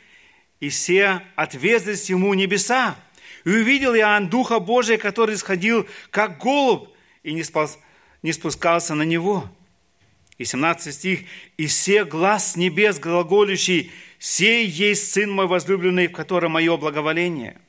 и 0.61 0.68
все 0.68 1.22
отвезлись 1.37 2.11
ему 2.11 2.35
небеса, 2.35 2.96
и 3.46 3.48
увидел 3.48 3.94
Иоанн 3.94 4.29
Духа 4.29 4.61
Божия, 4.61 4.98
который 4.98 5.38
сходил, 5.38 5.88
как 6.11 6.38
голубь, 6.38 6.90
и 7.22 7.33
не, 7.33 7.42
спас, 7.44 7.79
не 8.22 8.35
спускался 8.35 8.94
на 8.94 9.05
него. 9.05 9.48
И 10.37 10.44
17 10.44 10.92
стих. 10.92 11.20
«И 11.57 11.66
все 11.66 12.05
глаз 12.05 12.57
небес 12.57 12.98
глаголющий, 12.98 13.90
сей 14.25 14.67
есть 14.67 15.13
Сын 15.13 15.31
мой 15.31 15.47
возлюбленный, 15.47 16.09
в 16.09 16.13
котором 16.13 16.53
мое 16.53 16.77
благоволение». 16.77 17.61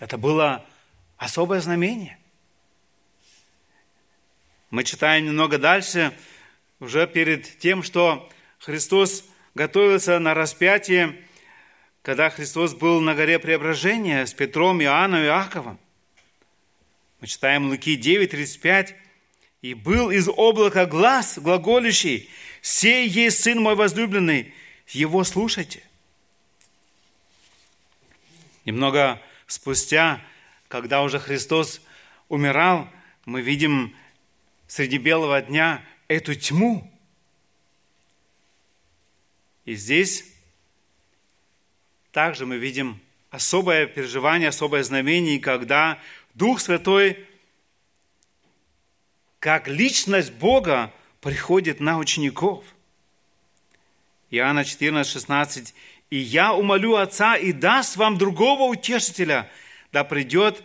Это 0.00 0.18
было 0.18 0.66
особое 1.16 1.60
знамение. 1.60 2.18
Мы 4.70 4.84
читаем 4.84 5.26
немного 5.26 5.58
дальше, 5.58 6.12
уже 6.80 7.06
перед 7.06 7.58
тем, 7.58 7.82
что 7.82 8.28
Христос 8.58 9.24
готовился 9.54 10.18
на 10.18 10.34
распятие, 10.34 11.22
когда 12.02 12.30
Христос 12.30 12.74
был 12.74 13.00
на 13.00 13.14
горе 13.14 13.38
Преображения 13.38 14.24
с 14.24 14.32
Петром, 14.32 14.82
Иоанном 14.82 15.20
и 15.20 15.26
Иаковом. 15.26 15.78
Мы 17.20 17.26
читаем 17.26 17.68
Луки 17.68 17.96
9, 17.96 18.30
35. 18.30 18.96
«И 19.60 19.74
был 19.74 20.10
из 20.10 20.26
облака 20.28 20.86
глаз 20.86 21.38
глаголющий, 21.38 22.30
«Сей 22.62 23.06
есть 23.06 23.42
Сын 23.42 23.60
мой 23.60 23.74
возлюбленный, 23.74 24.54
Его 24.90 25.24
слушайте». 25.24 25.82
Немного 28.64 29.20
спустя, 29.46 30.22
когда 30.68 31.02
уже 31.02 31.18
Христос 31.18 31.80
умирал, 32.28 32.88
мы 33.24 33.42
видим 33.42 33.96
среди 34.68 34.98
белого 34.98 35.40
дня 35.42 35.84
эту 36.08 36.34
тьму. 36.34 36.90
И 39.64 39.74
здесь 39.74 40.24
также 42.12 42.46
мы 42.46 42.58
видим 42.58 43.00
особое 43.30 43.86
переживание, 43.86 44.48
особое 44.48 44.82
знамение, 44.82 45.38
когда 45.38 45.98
Дух 46.34 46.60
Святой, 46.60 47.26
как 49.38 49.68
личность 49.68 50.32
Бога, 50.32 50.92
приходит 51.20 51.80
на 51.80 51.98
учеников. 51.98 52.64
Иоанна 54.30 54.64
14, 54.64 55.12
16. 55.12 55.74
«И 56.10 56.16
я 56.16 56.52
умолю 56.54 56.96
Отца 56.96 57.36
и 57.36 57.52
даст 57.52 57.96
вам 57.96 58.18
другого 58.18 58.64
утешителя, 58.64 59.50
да 59.92 60.04
придет 60.04 60.62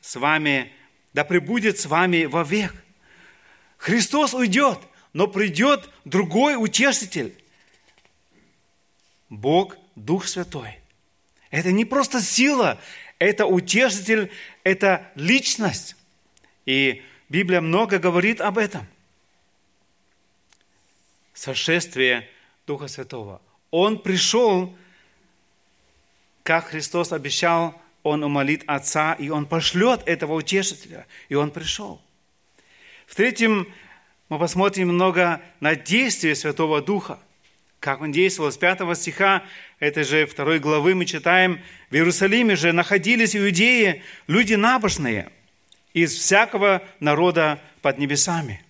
с 0.00 0.16
вами, 0.16 0.72
да 1.12 1.24
пребудет 1.24 1.78
с 1.78 1.86
вами 1.86 2.24
вовек». 2.24 2.74
Христос 3.76 4.34
уйдет, 4.34 4.78
но 5.12 5.28
придет 5.28 5.88
другой 6.04 6.56
утешитель. 6.56 7.34
Бог 9.28 9.76
Дух 9.94 10.26
Святой. 10.26 10.78
Это 11.50 11.72
не 11.72 11.84
просто 11.84 12.20
сила, 12.20 12.80
это 13.18 13.46
утешитель, 13.46 14.30
это 14.64 15.10
личность. 15.14 15.96
И 16.66 17.02
Библия 17.28 17.60
много 17.60 17.98
говорит 17.98 18.40
об 18.40 18.58
этом. 18.58 18.86
Сошествие 21.38 22.28
Духа 22.66 22.88
Святого. 22.88 23.40
Он 23.70 24.00
пришел, 24.00 24.76
как 26.42 26.66
Христос 26.66 27.12
обещал, 27.12 27.80
Он 28.02 28.24
умолит 28.24 28.64
Отца, 28.66 29.12
и 29.12 29.28
Он 29.28 29.46
пошлет 29.46 30.02
этого 30.06 30.32
утешителя. 30.32 31.06
И 31.28 31.36
Он 31.36 31.52
пришел. 31.52 32.02
В-третьем, 33.06 33.72
мы 34.28 34.40
посмотрим 34.40 34.88
много 34.88 35.40
на 35.60 35.76
действие 35.76 36.34
Святого 36.34 36.82
Духа 36.82 37.20
как 37.80 38.00
он 38.00 38.10
действовал. 38.10 38.50
С 38.50 38.56
5 38.56 38.98
стиха 38.98 39.44
этой 39.78 40.02
же 40.02 40.26
второй 40.26 40.58
главы 40.58 40.96
мы 40.96 41.04
читаем, 41.04 41.60
«В 41.90 41.94
Иерусалиме 41.94 42.56
же 42.56 42.72
находились 42.72 43.36
иудеи, 43.36 44.02
люди 44.26 44.54
набожные, 44.54 45.30
из 45.94 46.12
всякого 46.12 46.82
народа 46.98 47.60
под 47.80 47.98
небесами». 47.98 48.64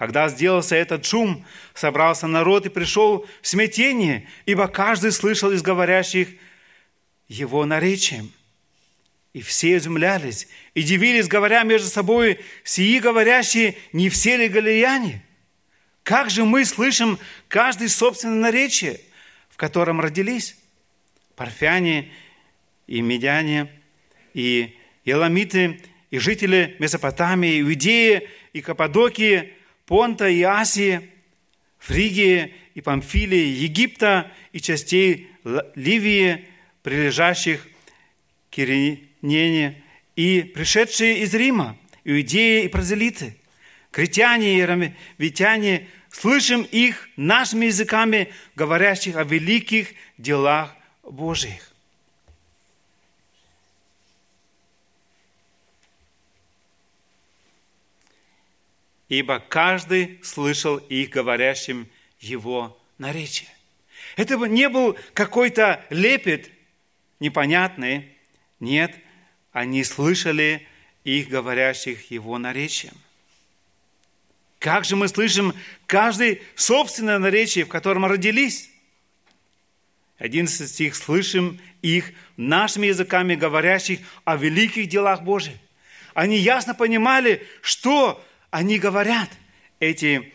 Когда 0.00 0.30
сделался 0.30 0.76
этот 0.76 1.04
шум, 1.04 1.44
собрался 1.74 2.26
народ 2.26 2.64
и 2.64 2.70
пришел 2.70 3.26
в 3.42 3.46
смятение, 3.46 4.26
ибо 4.46 4.66
каждый 4.66 5.12
слышал 5.12 5.50
из 5.50 5.60
говорящих 5.60 6.28
его 7.28 7.66
наречием. 7.66 8.32
И 9.34 9.42
все 9.42 9.76
изумлялись 9.76 10.48
и 10.72 10.82
дивились, 10.82 11.28
говоря 11.28 11.64
между 11.64 11.88
собой, 11.88 12.40
сии 12.64 12.98
говорящие, 12.98 13.76
не 13.92 14.08
все 14.08 14.38
ли 14.38 14.48
галияне? 14.48 15.22
Как 16.02 16.30
же 16.30 16.46
мы 16.46 16.64
слышим 16.64 17.18
каждый 17.48 17.90
собственное 17.90 18.40
наречие, 18.40 19.02
в 19.50 19.58
котором 19.58 20.00
родились? 20.00 20.56
Парфяне 21.36 22.10
и 22.86 23.02
медяне, 23.02 23.70
и 24.32 24.78
еламиты, 25.04 25.78
и 26.10 26.18
жители 26.18 26.74
Месопотамии, 26.78 27.60
Иудеи 27.60 28.30
и 28.54 28.62
Каппадокии, 28.62 29.59
Понта 29.90 30.28
и 30.28 30.40
Асии, 30.42 31.10
Фригии 31.80 32.54
и 32.74 32.80
Памфилии, 32.80 33.48
Египта 33.60 34.30
и 34.52 34.60
частей 34.60 35.30
Ливии, 35.74 36.46
прилежащих 36.84 37.66
к 37.66 38.54
Киринене, 38.54 39.82
и 40.14 40.42
пришедшие 40.42 41.18
из 41.24 41.34
Рима, 41.34 41.76
иудеи 42.04 42.66
и 42.66 42.68
прозелиты, 42.68 43.36
критяне 43.90 44.60
и 44.60 44.62
рамитяне, 44.62 45.88
слышим 46.12 46.62
их 46.62 47.08
нашими 47.16 47.66
языками, 47.66 48.28
говорящих 48.54 49.16
о 49.16 49.24
великих 49.24 49.88
делах 50.18 50.72
Божьих. 51.02 51.69
Ибо 59.10 59.40
каждый 59.40 60.20
слышал 60.22 60.76
их 60.76 61.10
говорящим 61.10 61.88
его 62.20 62.80
наречие. 62.96 63.50
Это 64.16 64.36
не 64.36 64.68
был 64.68 64.96
какой-то 65.12 65.84
лепет 65.90 66.48
непонятный. 67.18 68.08
Нет, 68.60 68.94
они 69.52 69.82
слышали 69.84 70.66
их 71.02 71.28
говорящих 71.28 72.10
его 72.10 72.38
наречием. 72.38 72.94
Как 74.60 74.84
же 74.84 74.94
мы 74.94 75.08
слышим 75.08 75.54
каждый 75.86 76.42
собственное 76.54 77.18
наречие, 77.18 77.64
в 77.64 77.68
котором 77.68 78.06
родились? 78.06 78.70
11 80.18 80.70
стих. 80.70 80.94
«Слышим 80.94 81.58
их 81.80 82.12
нашими 82.36 82.88
языками, 82.88 83.34
говорящих 83.34 84.00
о 84.24 84.36
великих 84.36 84.86
делах 84.86 85.22
Божьих». 85.22 85.56
Они 86.12 86.36
ясно 86.36 86.74
понимали, 86.74 87.46
что 87.62 88.22
они 88.50 88.78
говорят, 88.78 89.30
эти 89.78 90.32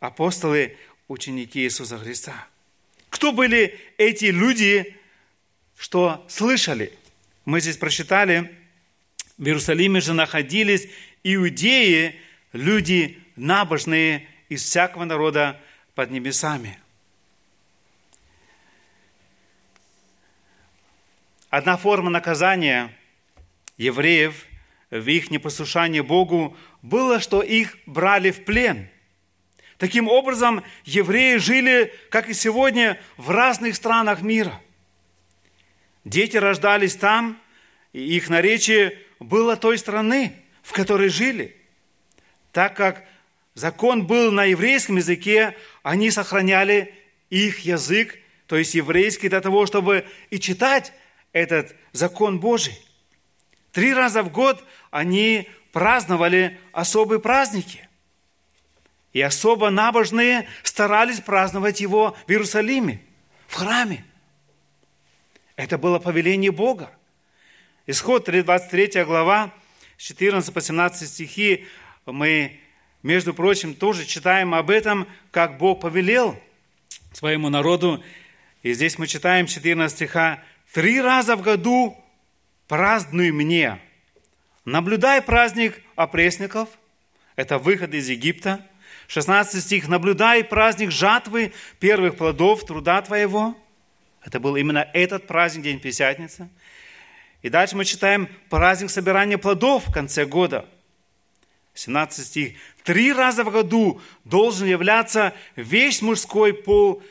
апостолы, 0.00 0.76
ученики 1.08 1.60
Иисуса 1.60 1.98
Христа. 1.98 2.46
Кто 3.10 3.32
были 3.32 3.78
эти 3.96 4.26
люди, 4.26 4.96
что 5.76 6.24
слышали? 6.28 6.92
Мы 7.44 7.60
здесь 7.60 7.76
прочитали, 7.76 8.54
в 9.38 9.44
Иерусалиме 9.44 10.00
же 10.00 10.14
находились 10.14 10.88
иудеи, 11.22 12.20
люди 12.52 13.18
набожные 13.36 14.28
из 14.48 14.62
всякого 14.62 15.04
народа 15.04 15.60
под 15.94 16.10
небесами. 16.10 16.78
Одна 21.50 21.76
форма 21.76 22.10
наказания 22.10 22.92
евреев 23.76 24.46
в 24.90 25.08
их 25.08 25.30
непослушании 25.30 26.00
Богу 26.00 26.56
было, 26.84 27.18
что 27.18 27.40
их 27.40 27.78
брали 27.86 28.30
в 28.30 28.44
плен. 28.44 28.90
Таким 29.78 30.06
образом, 30.06 30.62
евреи 30.84 31.38
жили, 31.38 31.94
как 32.10 32.28
и 32.28 32.34
сегодня, 32.34 33.00
в 33.16 33.30
разных 33.30 33.74
странах 33.74 34.20
мира. 34.20 34.60
Дети 36.04 36.36
рождались 36.36 36.94
там, 36.94 37.40
и 37.94 38.00
их 38.16 38.28
наречие 38.28 38.98
было 39.18 39.56
той 39.56 39.78
страны, 39.78 40.34
в 40.62 40.72
которой 40.72 41.08
жили. 41.08 41.56
Так 42.52 42.76
как 42.76 43.04
закон 43.54 44.06
был 44.06 44.30
на 44.30 44.44
еврейском 44.44 44.96
языке, 44.96 45.56
они 45.82 46.10
сохраняли 46.10 46.94
их 47.30 47.60
язык, 47.60 48.18
то 48.46 48.56
есть 48.56 48.74
еврейский, 48.74 49.30
для 49.30 49.40
того, 49.40 49.64
чтобы 49.64 50.04
и 50.28 50.38
читать 50.38 50.92
этот 51.32 51.74
закон 51.92 52.40
Божий. 52.40 52.78
Три 53.72 53.94
раза 53.94 54.22
в 54.22 54.30
год 54.30 54.62
они 54.90 55.48
праздновали 55.74 56.60
особые 56.70 57.18
праздники. 57.18 57.88
И 59.12 59.20
особо 59.20 59.70
набожные 59.70 60.48
старались 60.62 61.20
праздновать 61.20 61.80
его 61.80 62.16
в 62.28 62.30
Иерусалиме, 62.30 63.02
в 63.48 63.54
храме. 63.54 64.04
Это 65.56 65.76
было 65.76 65.98
повеление 65.98 66.52
Бога. 66.52 66.90
Исход 67.86 68.24
23 68.26 69.02
глава, 69.02 69.52
с 69.98 70.02
14 70.04 70.54
по 70.54 70.60
17 70.60 71.08
стихи, 71.08 71.66
мы, 72.06 72.60
между 73.02 73.34
прочим, 73.34 73.74
тоже 73.74 74.06
читаем 74.06 74.54
об 74.54 74.70
этом, 74.70 75.08
как 75.32 75.58
Бог 75.58 75.80
повелел 75.80 76.40
своему 77.12 77.48
народу. 77.48 78.02
И 78.62 78.72
здесь 78.74 78.96
мы 78.96 79.08
читаем 79.08 79.48
14 79.48 79.96
стиха, 79.96 80.40
«Три 80.72 81.00
раза 81.00 81.34
в 81.34 81.42
году 81.42 81.96
празднуй 82.68 83.32
мне, 83.32 83.80
Наблюдай 84.64 85.20
праздник 85.20 85.82
опресников, 85.94 86.68
это 87.36 87.58
выход 87.58 87.92
из 87.94 88.08
Египта. 88.08 88.64
16 89.08 89.62
стих. 89.62 89.88
Наблюдай 89.88 90.42
праздник 90.42 90.90
жатвы 90.90 91.52
первых 91.78 92.16
плодов 92.16 92.64
труда 92.64 93.02
твоего. 93.02 93.56
Это 94.24 94.40
был 94.40 94.56
именно 94.56 94.88
этот 94.94 95.26
праздник, 95.26 95.64
День 95.64 95.78
Пятидесятницы. 95.78 96.48
И 97.42 97.50
дальше 97.50 97.76
мы 97.76 97.84
читаем 97.84 98.28
праздник 98.48 98.90
собирания 98.90 99.36
плодов 99.36 99.86
в 99.86 99.92
конце 99.92 100.24
года. 100.24 100.66
17 101.74 102.26
стих. 102.26 102.56
Три 102.84 103.12
раза 103.12 103.44
в 103.44 103.50
году 103.50 104.00
должен 104.24 104.66
являться 104.66 105.34
весь 105.56 106.00
мужской 106.00 106.54
пол 106.54 107.02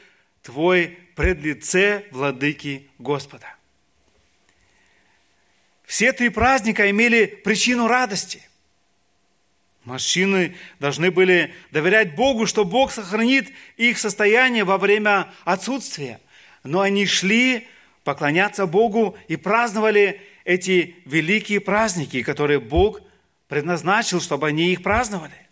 твой 0.41 0.97
пред 1.15 1.41
лице 1.41 2.05
владыки 2.11 2.89
Господа. 2.97 3.55
Все 5.93 6.11
три 6.11 6.29
праздника 6.29 6.89
имели 6.89 7.27
причину 7.27 7.87
радости. 7.87 8.41
Мужчины 9.83 10.55
должны 10.79 11.11
были 11.11 11.53
доверять 11.69 12.15
Богу, 12.15 12.47
что 12.47 12.65
Бог 12.65 12.91
сохранит 12.91 13.53
их 13.77 13.99
состояние 13.99 14.63
во 14.63 14.79
время 14.79 15.31
отсутствия. 15.43 16.19
Но 16.63 16.81
они 16.81 17.05
шли 17.05 17.67
поклоняться 18.03 18.65
Богу 18.65 19.15
и 19.27 19.35
праздновали 19.35 20.19
эти 20.45 20.95
великие 21.05 21.59
праздники, 21.59 22.23
которые 22.23 22.59
Бог 22.59 22.99
предназначил, 23.47 24.19
чтобы 24.19 24.47
они 24.47 24.71
их 24.73 24.81
праздновали. 24.81 25.43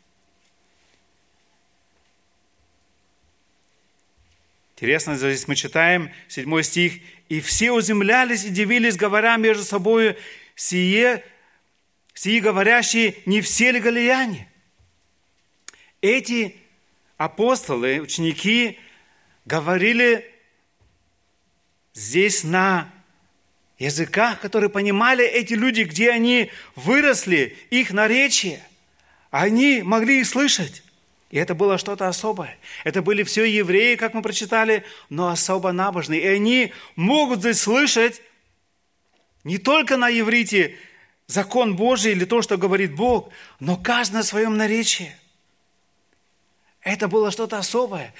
Интересно, 4.74 5.16
здесь 5.16 5.48
мы 5.48 5.56
читаем 5.56 6.10
7 6.30 6.64
стих. 6.64 6.94
«И 7.32 7.40
все 7.40 7.72
уземлялись 7.72 8.44
и 8.44 8.50
дивились, 8.50 8.98
говоря 8.98 9.38
между 9.38 9.64
собой, 9.64 10.18
сие, 10.54 11.24
сие 12.14 12.42
говорящие, 12.42 13.16
не 13.26 13.40
все 13.40 13.72
ли 13.72 13.80
галияне?» 13.80 14.52
Эти 16.02 16.58
апостолы, 17.16 18.02
ученики 18.02 18.78
говорили 19.46 20.30
здесь 21.94 22.44
на 22.44 22.92
языках, 23.80 24.42
которые 24.42 24.70
понимали 24.70 25.24
эти 25.26 25.54
люди, 25.54 25.84
где 25.84 26.12
они 26.12 26.52
выросли, 26.76 27.58
их 27.70 27.92
наречие. 27.92 28.62
Они 29.30 29.84
могли 29.84 30.20
их 30.20 30.28
слышать. 30.28 30.84
И 31.32 31.38
это 31.38 31.56
было 31.56 31.78
что-то 31.78 32.10
особое. 32.10 32.58
Это 32.84 33.02
были 33.02 33.24
все 33.24 33.46
евреи, 33.46 33.96
как 33.96 34.14
мы 34.14 34.22
прочитали, 34.22 34.84
но 35.10 35.30
особо 35.30 35.72
набожные. 35.72 36.22
И 36.22 36.28
они 36.28 36.74
могут 36.98 37.40
здесь 37.40 37.62
слышать 37.62 38.22
не 39.46 39.58
только 39.58 39.96
на 39.96 40.12
иврите 40.12 40.78
закон 41.28 41.78
Божий 41.78 42.12
или 42.12 42.26
то, 42.26 42.42
что 42.42 42.58
говорит 42.58 42.94
Бог, 42.94 43.30
но 43.62 43.78
каждый 43.78 44.16
на 44.16 44.24
своем 44.24 44.58
наречии. 44.58 45.16
Это 46.82 47.08
было 47.08 47.32
что-то 47.32 47.58
особое. 47.58 48.14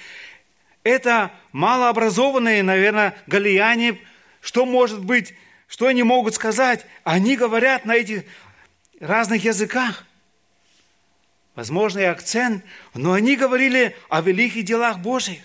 Это 0.82 1.32
малообразованные, 1.52 2.62
наверное, 2.62 3.14
галияне, 3.26 4.00
что 4.40 4.64
может 4.64 5.04
быть, 5.04 5.34
что 5.68 5.86
они 5.86 6.02
могут 6.02 6.34
сказать? 6.34 6.86
Они 7.04 7.36
говорят 7.36 7.84
на 7.84 7.94
этих 7.94 8.24
разных 9.00 9.44
языках 9.44 10.06
возможно, 11.54 12.00
и 12.00 12.04
акцент, 12.04 12.64
но 12.94 13.12
они 13.12 13.36
говорили 13.36 13.96
о 14.08 14.20
великих 14.20 14.64
делах 14.64 14.98
Божьих. 14.98 15.42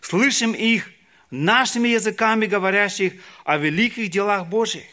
Слышим 0.00 0.52
их 0.52 0.90
нашими 1.30 1.88
языками, 1.88 2.46
говорящих 2.46 3.14
о 3.44 3.56
великих 3.56 4.10
делах 4.10 4.46
Божьих. 4.46 4.84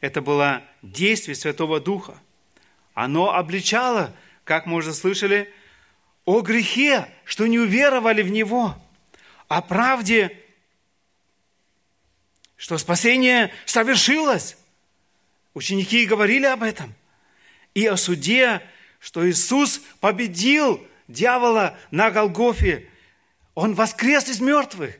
Это 0.00 0.20
было 0.20 0.62
действие 0.82 1.36
Святого 1.36 1.80
Духа. 1.80 2.18
оно 2.94 3.32
обличало, 3.32 4.14
как 4.44 4.66
мы 4.66 4.76
уже 4.76 4.92
слышали, 4.92 5.52
о 6.24 6.40
грехе, 6.40 7.08
что 7.24 7.46
не 7.46 7.58
уверовали 7.58 8.22
в 8.22 8.30
Него, 8.30 8.76
о 9.48 9.62
правде, 9.62 10.38
что 12.56 12.78
спасение 12.78 13.52
совершилось. 13.64 14.56
Ученики 15.54 16.04
говорили 16.06 16.46
об 16.46 16.62
этом. 16.62 16.94
И 17.74 17.86
о 17.86 17.96
суде, 17.96 18.62
что 18.98 19.28
Иисус 19.28 19.80
победил 20.00 20.86
дьявола 21.08 21.78
на 21.90 22.10
Голгофе. 22.10 22.88
Он 23.54 23.74
воскрес 23.74 24.28
из 24.28 24.40
мертвых. 24.40 24.98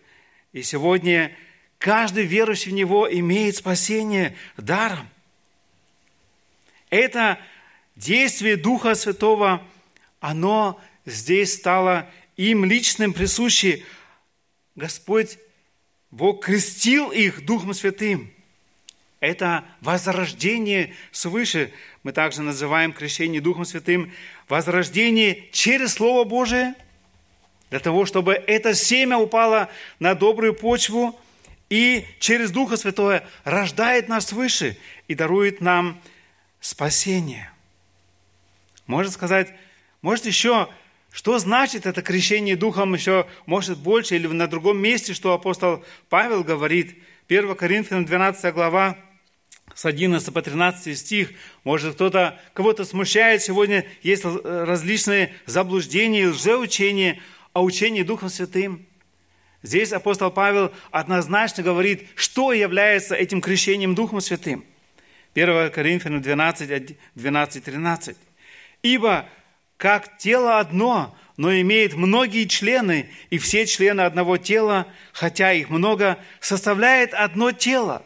И 0.53 0.63
сегодня 0.63 1.37
каждый 1.79 2.25
верующий 2.25 2.71
в 2.71 2.75
Него 2.75 3.11
имеет 3.11 3.57
спасение 3.57 4.37
даром. 4.57 5.09
Это 6.91 7.39
действие 7.97 8.57
Духа 8.57 8.95
Святого, 8.95 9.67
оно 10.21 10.81
здесь 11.07 11.55
стало 11.55 12.11
им 12.37 12.65
личным 12.65 13.13
присуще. 13.13 13.85
Господь, 14.75 15.39
Бог 16.11 16.45
крестил 16.45 17.11
их 17.11 17.45
Духом 17.45 17.73
Святым. 17.75 18.32
Это 19.23 19.65
возрождение 19.81 20.97
свыше. 21.13 21.73
Мы 22.03 22.11
также 22.11 22.43
называем 22.43 22.93
крещение 22.93 23.41
Духом 23.41 23.65
Святым 23.65 24.13
возрождение 24.49 25.49
через 25.53 25.93
Слово 25.93 26.25
Божие, 26.25 26.75
для 27.71 27.79
того, 27.79 28.05
чтобы 28.05 28.33
это 28.33 28.75
семя 28.75 29.19
упало 29.19 29.71
на 30.01 30.17
добрую 30.17 30.55
почву 30.55 31.17
и 31.71 32.05
через 32.19 32.51
Духа 32.51 32.77
Святое 32.77 33.25
рождает 33.45 34.09
нас 34.09 34.27
свыше 34.27 34.77
и 35.07 35.15
дарует 35.15 35.61
нам 35.61 36.03
спасение. 36.59 37.53
Можно 38.89 39.13
сказать, 39.13 39.55
может 40.01 40.27
еще, 40.27 40.69
что 41.13 41.39
значит 41.39 41.87
это 41.87 42.03
крещение 42.03 42.57
Духом 42.57 42.93
еще, 42.93 43.29
может 43.47 43.79
больше, 43.79 44.17
или 44.17 44.27
на 44.27 44.49
другом 44.49 44.79
месте, 44.79 45.15
что 45.15 45.33
апостол 45.33 45.85
Павел 46.09 46.43
говорит, 46.43 47.01
1 47.29 47.55
Коринфянам 47.55 48.05
12 48.05 48.53
глава, 48.53 48.99
с 49.75 49.85
11 49.85 50.33
по 50.33 50.43
13 50.43 50.99
стих. 50.99 51.31
Может, 51.65 51.95
кто-то, 51.95 52.39
кого-то 52.53 52.85
смущает 52.85 53.43
сегодня, 53.43 53.87
есть 54.03 54.25
различные 54.25 55.35
заблуждения, 55.47 56.29
лжеучения 56.29 57.21
о 57.53 57.63
учении 57.63 58.03
Духом 58.03 58.29
Святым. 58.29 58.87
Здесь 59.63 59.93
апостол 59.93 60.31
Павел 60.31 60.73
однозначно 60.91 61.63
говорит, 61.63 62.09
что 62.17 62.53
является 62.53 63.15
этим 63.15 63.41
крещением 63.41 63.95
Духом 63.95 64.21
Святым. 64.21 64.65
1 65.35 65.71
Коринфянам 65.71 66.21
12, 66.21 66.97
12, 67.15 67.65
13. 67.65 68.17
«Ибо 68.83 69.29
как 69.77 70.19
тело 70.19 70.59
одно, 70.59 71.17
но 71.37 71.53
имеет 71.61 71.95
многие 71.95 72.45
члены, 72.47 73.09
и 73.31 73.39
все 73.39 73.67
члены 73.67 74.03
одного 74.03 74.37
тела, 74.37 74.87
хотя 75.13 75.53
их 75.53 75.71
много, 75.71 76.19
составляет 76.41 77.15
одно 77.15 77.53
тело, 77.53 78.05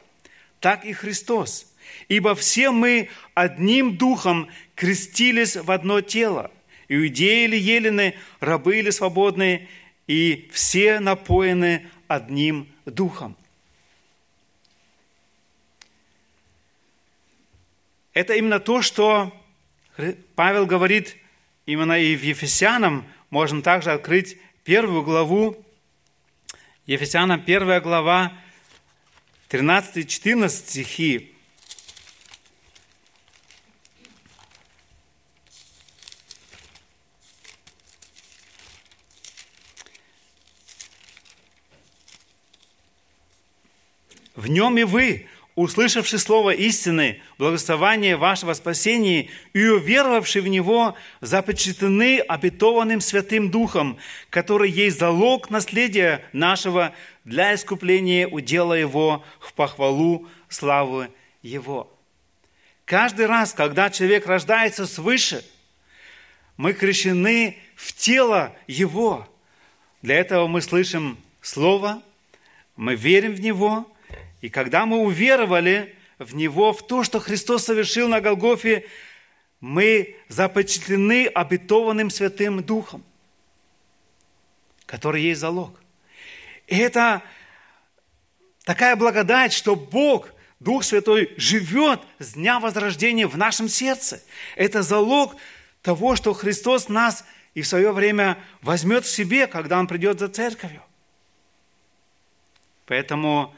так 0.60 0.84
и 0.84 0.92
Христос. 0.92 1.72
Ибо 2.08 2.34
все 2.34 2.70
мы 2.70 3.08
одним 3.34 3.96
духом 3.96 4.48
крестились 4.74 5.56
в 5.56 5.70
одно 5.70 6.00
тело, 6.00 6.50
иудеи 6.88 7.44
или 7.44 7.56
елены, 7.56 8.14
рабы 8.40 8.78
или 8.78 8.90
свободные, 8.90 9.68
и 10.06 10.48
все 10.52 11.00
напоены 11.00 11.88
одним 12.06 12.68
духом. 12.84 13.36
Это 18.12 18.34
именно 18.34 18.60
то, 18.60 18.80
что 18.80 19.32
Павел 20.36 20.64
говорит 20.64 21.16
именно 21.66 21.98
и 21.98 22.16
в 22.16 22.22
Ефесянам. 22.22 23.06
Можно 23.28 23.60
также 23.60 23.90
открыть 23.92 24.38
первую 24.64 25.02
главу. 25.02 25.62
Ефесянам 26.86 27.42
первая 27.42 27.80
глава, 27.80 28.32
13-14 29.48 30.48
стихи. 30.48 31.32
В 44.34 44.48
нем 44.48 44.78
и 44.78 44.84
вы, 44.84 45.28
услышавши 45.56 46.18
слово 46.18 46.50
истины, 46.50 47.20
благословение 47.38 48.16
вашего 48.16 48.52
спасения 48.52 49.30
и 49.54 49.66
уверовавши 49.66 50.42
в 50.42 50.46
него, 50.46 50.94
запечатлены 51.22 52.20
обетованным 52.20 53.00
Святым 53.00 53.50
Духом, 53.50 53.98
который 54.30 54.70
есть 54.70 54.98
залог 54.98 55.50
наследия 55.50 56.22
нашего 56.32 56.94
для 57.24 57.54
искупления 57.54 58.28
удела 58.28 58.74
его 58.74 59.24
в 59.40 59.54
похвалу 59.54 60.28
славы 60.48 61.10
его. 61.42 61.90
Каждый 62.84 63.26
раз, 63.26 63.52
когда 63.52 63.90
человек 63.90 64.26
рождается 64.26 64.86
свыше, 64.86 65.42
мы 66.58 66.74
крещены 66.74 67.58
в 67.74 67.94
тело 67.94 68.54
его. 68.66 69.26
Для 70.02 70.16
этого 70.16 70.46
мы 70.46 70.60
слышим 70.60 71.18
Слово, 71.40 72.02
мы 72.76 72.94
верим 72.94 73.32
в 73.32 73.40
Него– 73.40 73.90
и 74.46 74.48
когда 74.48 74.86
мы 74.86 74.98
уверовали 74.98 75.96
в 76.20 76.36
Него, 76.36 76.72
в 76.72 76.86
то, 76.86 77.02
что 77.02 77.18
Христос 77.18 77.64
совершил 77.64 78.06
на 78.06 78.20
Голгофе, 78.20 78.86
мы 79.58 80.14
запечатлены 80.28 81.26
обетованным 81.26 82.10
Святым 82.10 82.62
Духом, 82.62 83.02
который 84.86 85.22
есть 85.22 85.40
залог. 85.40 85.76
И 86.68 86.78
это 86.78 87.24
такая 88.62 88.94
благодать, 88.94 89.52
что 89.52 89.74
Бог, 89.74 90.28
Дух 90.60 90.84
Святой, 90.84 91.34
живет 91.36 92.00
с 92.20 92.34
дня 92.34 92.60
возрождения 92.60 93.26
в 93.26 93.36
нашем 93.36 93.68
сердце. 93.68 94.22
Это 94.54 94.82
залог 94.82 95.34
того, 95.82 96.14
что 96.14 96.32
Христос 96.34 96.88
нас 96.88 97.24
и 97.54 97.62
в 97.62 97.66
свое 97.66 97.90
время 97.90 98.38
возьмет 98.62 99.06
в 99.06 99.10
себе, 99.10 99.48
когда 99.48 99.80
Он 99.80 99.88
придет 99.88 100.20
за 100.20 100.28
церковью. 100.28 100.84
Поэтому 102.86 103.52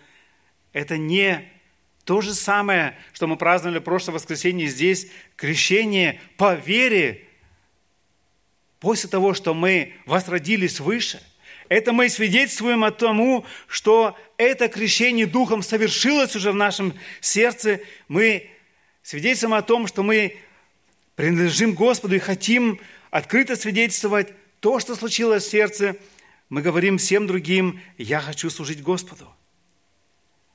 это 0.73 0.97
не 0.97 1.51
то 2.05 2.21
же 2.21 2.35
самое, 2.35 2.97
что 3.13 3.27
мы 3.27 3.37
праздновали 3.37 3.79
в 3.79 3.83
прошлое 3.83 4.15
воскресенье 4.15 4.67
здесь, 4.69 5.09
крещение 5.37 6.21
по 6.37 6.55
вере, 6.55 7.29
после 8.81 9.11
того, 9.11 9.35
что 9.35 9.55
мы 9.55 9.95
возродились 10.07 10.81
выше. 10.81 11.21
Это 11.69 11.93
мы 11.93 12.09
свидетельствуем 12.09 12.85
о 12.85 12.91
тому, 12.91 13.45
что 13.67 14.17
это 14.39 14.69
крещение 14.69 15.27
Духом 15.27 15.63
совершилось 15.63 16.35
уже 16.35 16.53
в 16.53 16.55
нашем 16.55 16.95
сердце. 17.21 17.81
Мы 18.09 18.49
свидетельствуем 19.03 19.55
о 19.55 19.63
том, 19.63 19.87
что 19.87 20.03
мы 20.03 20.39
принадлежим 21.15 21.75
Господу 21.75 22.15
и 22.15 22.21
хотим 22.21 22.81
открыто 23.11 23.57
свидетельствовать 23.57 24.33
то, 24.61 24.81
что 24.81 24.95
случилось 24.95 25.45
в 25.45 25.51
сердце. 25.51 25.97
Мы 26.49 26.63
говорим 26.63 26.97
всем 26.97 27.27
другим, 27.27 27.81
я 27.99 28.21
хочу 28.21 28.49
служить 28.49 28.83
Господу. 28.83 29.29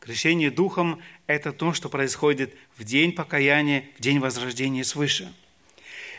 Крещение 0.04 0.52
Духом– 0.52 1.02
это 1.28 1.54
то, 1.54 1.74
что 1.74 1.88
происходит 1.88 2.54
в 2.76 2.84
день 2.84 3.14
покаяния, 3.14 3.86
в 3.98 4.02
день 4.02 4.20
возрождения 4.20 4.84
свыше. 4.84 5.32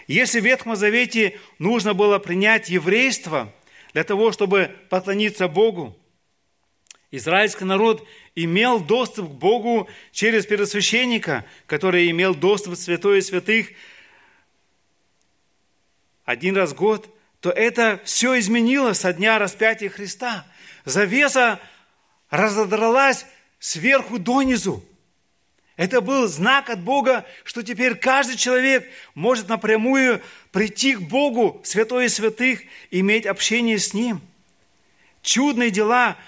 Если 0.06 0.40
в 0.40 0.44
Ветхом 0.44 0.74
Завете 0.74 1.38
нужно 1.58 1.92
было 1.92 2.18
принять 2.18 2.70
еврейство 2.70 3.52
для 3.92 4.02
того, 4.02 4.32
чтобы 4.32 4.74
поклониться 4.88 5.48
Богу, 5.48 5.94
израильский 7.10 7.66
народ 7.66 8.08
имел 8.34 8.80
доступ 8.80 9.28
к 9.28 9.32
Богу 9.32 9.86
через 10.12 10.46
первосвященника, 10.46 11.44
который 11.66 12.10
имел 12.10 12.34
доступ 12.34 12.74
в 12.74 12.78
святое 12.78 13.20
святых 13.20 13.68
один 16.24 16.56
раз 16.56 16.72
в 16.72 16.76
год, 16.76 17.14
то 17.40 17.50
это 17.50 18.00
все 18.06 18.38
изменилось 18.38 19.00
со 19.00 19.12
дня 19.12 19.38
распятия 19.38 19.90
Христа. 19.90 20.46
Завеса 20.86 21.60
разодралась 22.30 23.26
сверху 23.64 24.18
донизу. 24.18 24.84
Это 25.76 26.02
был 26.02 26.28
знак 26.28 26.68
от 26.68 26.82
Бога, 26.82 27.24
что 27.44 27.62
теперь 27.62 27.94
каждый 27.94 28.36
человек 28.36 28.86
может 29.14 29.48
напрямую 29.48 30.20
прийти 30.52 30.94
к 30.94 31.00
Богу, 31.00 31.62
святой 31.64 32.04
и 32.04 32.08
святых, 32.10 32.60
иметь 32.90 33.24
общение 33.24 33.78
с 33.78 33.94
Ним. 33.94 34.20
Чудные 35.22 35.70
дела 35.70 36.18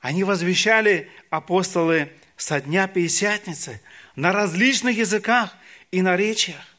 они 0.00 0.24
возвещали 0.24 1.08
апостолы 1.30 2.10
со 2.36 2.60
дня 2.60 2.88
Пятидесятницы 2.88 3.80
на 4.16 4.32
различных 4.32 4.96
языках 4.96 5.56
и 5.92 6.02
наречиях. 6.02 6.74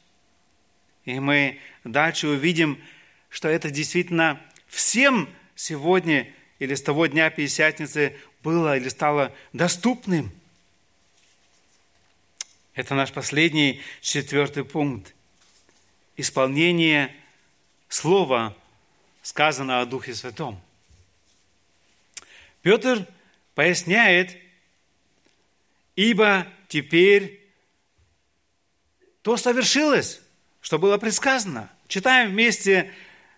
И 1.06 1.18
мы 1.22 1.62
дальше 1.86 2.28
увидим, 2.28 2.78
что 3.30 3.48
это 3.48 3.70
действительно 3.70 4.42
всем 4.68 5.30
сегодня 5.56 6.28
или 6.60 6.76
с 6.76 6.82
того 6.82 7.06
дня 7.06 7.30
Пятидесятницы 7.30 8.18
было 8.48 8.78
или 8.78 8.88
стало 8.88 9.34
доступным. 9.52 10.32
Это 12.76 12.96
наш 12.96 13.12
последний 13.12 13.82
четвертый 14.00 14.64
пункт. 14.64 15.14
исполнение 16.16 17.14
слова, 17.90 18.56
сказанного 19.22 19.82
о 19.82 19.86
Духе 19.86 20.16
Святом. 20.16 20.62
Петр 22.62 23.06
поясняет, 23.54 24.38
ибо 25.98 26.48
теперь 26.70 27.46
то 29.24 29.36
совершилось, 29.36 30.22
что 30.62 30.80
было 30.80 30.98
предсказано. 30.98 31.70
Читаем 31.90 32.30
вместе 32.30 32.94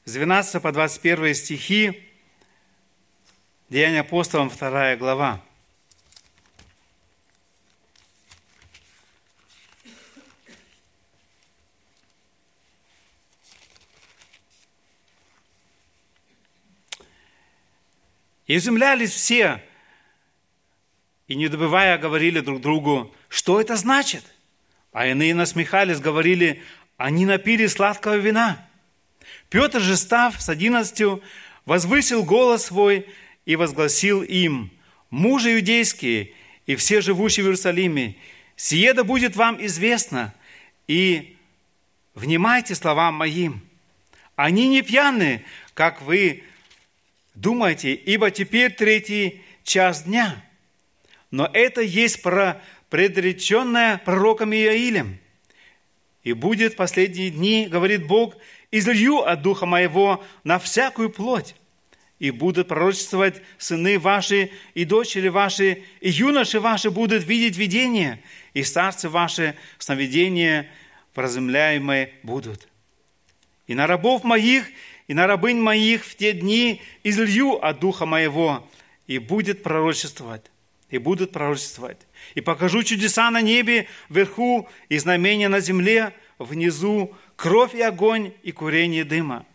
с 0.06 0.14
12 0.14 0.62
по 0.62 0.72
21 0.72 1.34
стихи 1.34 2.09
Деяния 3.70 4.00
апостолам, 4.00 4.50
2 4.50 4.96
глава. 4.96 5.44
И 18.48 18.58
изумлялись 18.58 19.12
все, 19.12 19.64
и 21.28 21.36
не 21.36 21.48
добывая, 21.48 22.00
говорили 22.00 22.40
друг 22.40 22.62
другу, 22.62 23.14
что 23.28 23.62
это 23.62 23.76
значит? 23.76 24.26
А 24.92 25.06
иные 25.06 25.36
насмехались, 25.36 26.00
говорили, 26.00 26.64
они 26.98 27.28
напили 27.28 27.68
сладкого 27.68 28.16
вина. 28.16 28.68
Петр 29.50 29.80
же, 29.80 29.96
став 29.96 30.42
с 30.42 30.50
одиннадцатью, 30.50 31.22
возвысил 31.66 32.24
голос 32.24 32.66
свой 32.66 33.08
и 33.50 33.56
возгласил 33.56 34.22
им, 34.22 34.70
«Мужи 35.10 35.56
иудейские 35.56 36.34
и 36.68 36.76
все 36.76 37.02
живущие 37.02 37.44
в 37.44 37.48
Иерусалиме, 37.48 38.16
сие 38.56 38.94
да 38.94 39.04
будет 39.04 39.36
вам 39.36 39.58
известно, 39.66 40.36
и 40.88 41.36
внимайте 42.14 42.76
словам 42.76 43.16
моим. 43.16 43.62
Они 44.36 44.68
не 44.68 44.84
пьяны, 44.84 45.44
как 45.74 46.04
вы 46.04 46.44
думаете, 47.34 47.96
ибо 47.96 48.30
теперь 48.30 48.72
третий 48.72 49.42
час 49.64 50.04
дня. 50.04 50.46
Но 51.32 51.50
это 51.52 51.82
есть 51.82 52.22
про 52.22 52.62
предреченное 52.92 53.98
пророком 53.98 54.54
Иаилем. 54.54 55.18
И 56.22 56.34
будет 56.34 56.74
в 56.74 56.76
последние 56.76 57.32
дни, 57.32 57.66
говорит 57.66 58.06
Бог, 58.06 58.36
излью 58.70 59.24
от 59.24 59.42
Духа 59.42 59.66
Моего 59.66 60.24
на 60.44 60.60
всякую 60.60 61.10
плоть 61.10 61.56
и 62.20 62.32
будут 62.32 62.68
пророчествовать 62.68 63.42
сыны 63.58 63.98
ваши 63.98 64.52
и 64.74 64.84
дочери 64.84 65.30
ваши, 65.30 65.84
и 66.02 66.10
юноши 66.10 66.60
ваши 66.60 66.92
будут 66.92 67.24
видеть 67.24 67.58
видения, 67.58 68.22
и 68.54 68.64
старцы 68.64 69.08
ваши 69.10 69.56
сновидения 69.78 70.70
вразумляемые 71.16 72.14
будут. 72.24 72.68
И 73.68 73.74
на 73.74 73.88
рабов 73.88 74.24
моих, 74.24 74.68
и 75.08 75.14
на 75.14 75.28
рабынь 75.28 75.60
моих 75.60 76.06
в 76.06 76.16
те 76.16 76.34
дни 76.34 76.82
излью 77.04 77.54
от 77.64 77.80
духа 77.80 78.06
моего, 78.06 78.68
и 79.08 79.18
будет 79.18 79.64
пророчествовать, 79.64 80.52
и 80.90 80.98
будут 80.98 81.32
пророчествовать. 81.32 82.00
И 82.36 82.42
покажу 82.42 82.84
чудеса 82.84 83.32
на 83.32 83.42
небе 83.42 83.88
вверху, 84.10 84.68
и 84.90 84.98
знамения 84.98 85.48
на 85.48 85.62
земле 85.62 86.14
внизу, 86.38 87.16
кровь 87.38 87.76
и 87.76 87.82
огонь, 87.82 88.34
и 88.44 88.52
курение 88.52 89.06
дыма. 89.06 89.46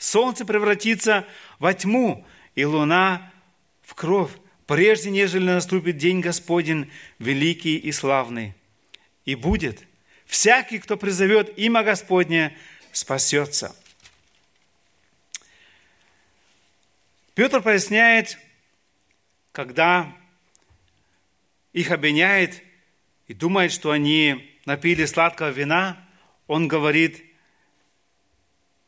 Солнце 0.00 0.46
превратится 0.46 1.26
во 1.60 1.72
тьму, 1.72 2.26
и 2.56 2.64
луна 2.64 3.32
в 3.82 3.94
кровь, 3.94 4.32
прежде 4.66 5.10
нежели 5.10 5.44
наступит 5.44 5.96
день 5.96 6.20
Господень, 6.20 6.90
великий 7.20 7.76
и 7.76 7.92
славный. 7.92 8.54
И 9.24 9.36
будет, 9.36 9.86
всякий, 10.26 10.80
кто 10.80 10.96
призовет 10.96 11.56
имя 11.56 11.84
Господне, 11.84 12.56
спасется. 12.90 13.76
Петр 17.34 17.62
поясняет, 17.62 18.38
когда 19.52 20.12
их 21.72 21.90
обвиняет 21.90 22.62
и 23.28 23.34
думает, 23.34 23.70
что 23.70 23.92
они 23.92 24.58
напили 24.64 25.04
сладкого 25.04 25.50
вина, 25.50 26.04
он 26.46 26.68
говорит, 26.68 27.22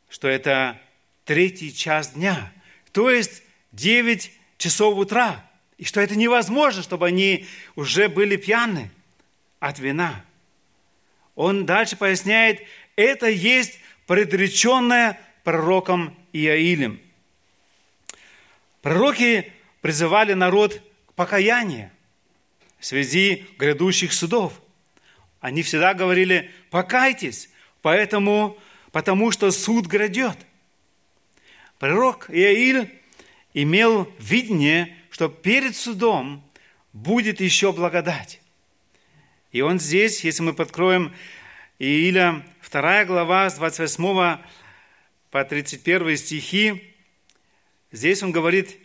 что 0.08 0.26
это 0.28 0.80
третий 1.24 1.74
час 1.74 2.12
дня, 2.12 2.52
то 2.92 3.10
есть 3.10 3.42
9 3.72 4.30
часов 4.58 4.96
утра, 4.96 5.44
и 5.78 5.84
что 5.84 6.00
это 6.00 6.14
невозможно, 6.14 6.82
чтобы 6.82 7.06
они 7.06 7.46
уже 7.74 8.08
были 8.08 8.36
пьяны 8.36 8.90
от 9.58 9.78
вина. 9.78 10.24
Он 11.34 11.66
дальше 11.66 11.96
поясняет, 11.96 12.60
это 12.94 13.28
есть 13.28 13.80
предреченное 14.06 15.18
пророком 15.42 16.16
Иаилем. 16.32 17.00
Пророки 18.82 19.50
призывали 19.80 20.34
народ 20.34 20.80
к 21.06 21.14
покаянию 21.14 21.90
в 22.78 22.84
связи 22.84 23.46
грядущих 23.58 24.12
судов. 24.12 24.60
Они 25.40 25.62
всегда 25.62 25.94
говорили, 25.94 26.50
покайтесь, 26.70 27.48
поэтому, 27.80 28.58
потому 28.92 29.30
что 29.30 29.50
суд 29.50 29.86
грядет– 29.86 30.36
Пророк 31.82 32.30
Иаиль 32.30 32.88
имел 33.54 34.08
видение, 34.20 34.96
что 35.10 35.28
перед 35.28 35.74
судом 35.74 36.48
будет 36.92 37.40
еще 37.40 37.72
благодать. 37.72 38.40
И 39.50 39.62
он 39.62 39.80
здесь, 39.80 40.22
если 40.22 40.44
мы 40.44 40.54
подкроем 40.54 41.12
Ииля, 41.80 42.46
2 42.70 43.04
глава, 43.06 43.50
с 43.50 43.56
28 43.56 44.38
по 45.32 45.44
31 45.44 46.16
стихи, 46.18 46.94
здесь 47.90 48.22
он 48.22 48.30
говорит, 48.30 48.78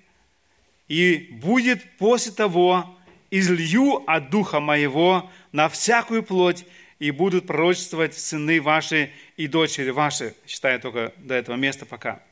«И 0.88 1.18
будет 1.34 1.84
после 2.00 2.32
того, 2.32 2.98
излью 3.30 4.06
от 4.08 4.32
Духа 4.32 4.60
Моего 4.60 5.30
на 5.52 5.70
всякую 5.70 6.24
плоть, 6.24 6.66
и 6.98 7.12
будут 7.12 7.46
пророчествовать 7.46 8.18
сыны 8.18 8.60
ваши 8.60 9.12
и 9.36 9.46
дочери 9.46 9.92
ваши». 9.92 10.34
Читаю 10.48 10.80
только 10.80 11.14
до 11.18 11.36
этого 11.36 11.58
места 11.58 11.86
пока 11.86 12.24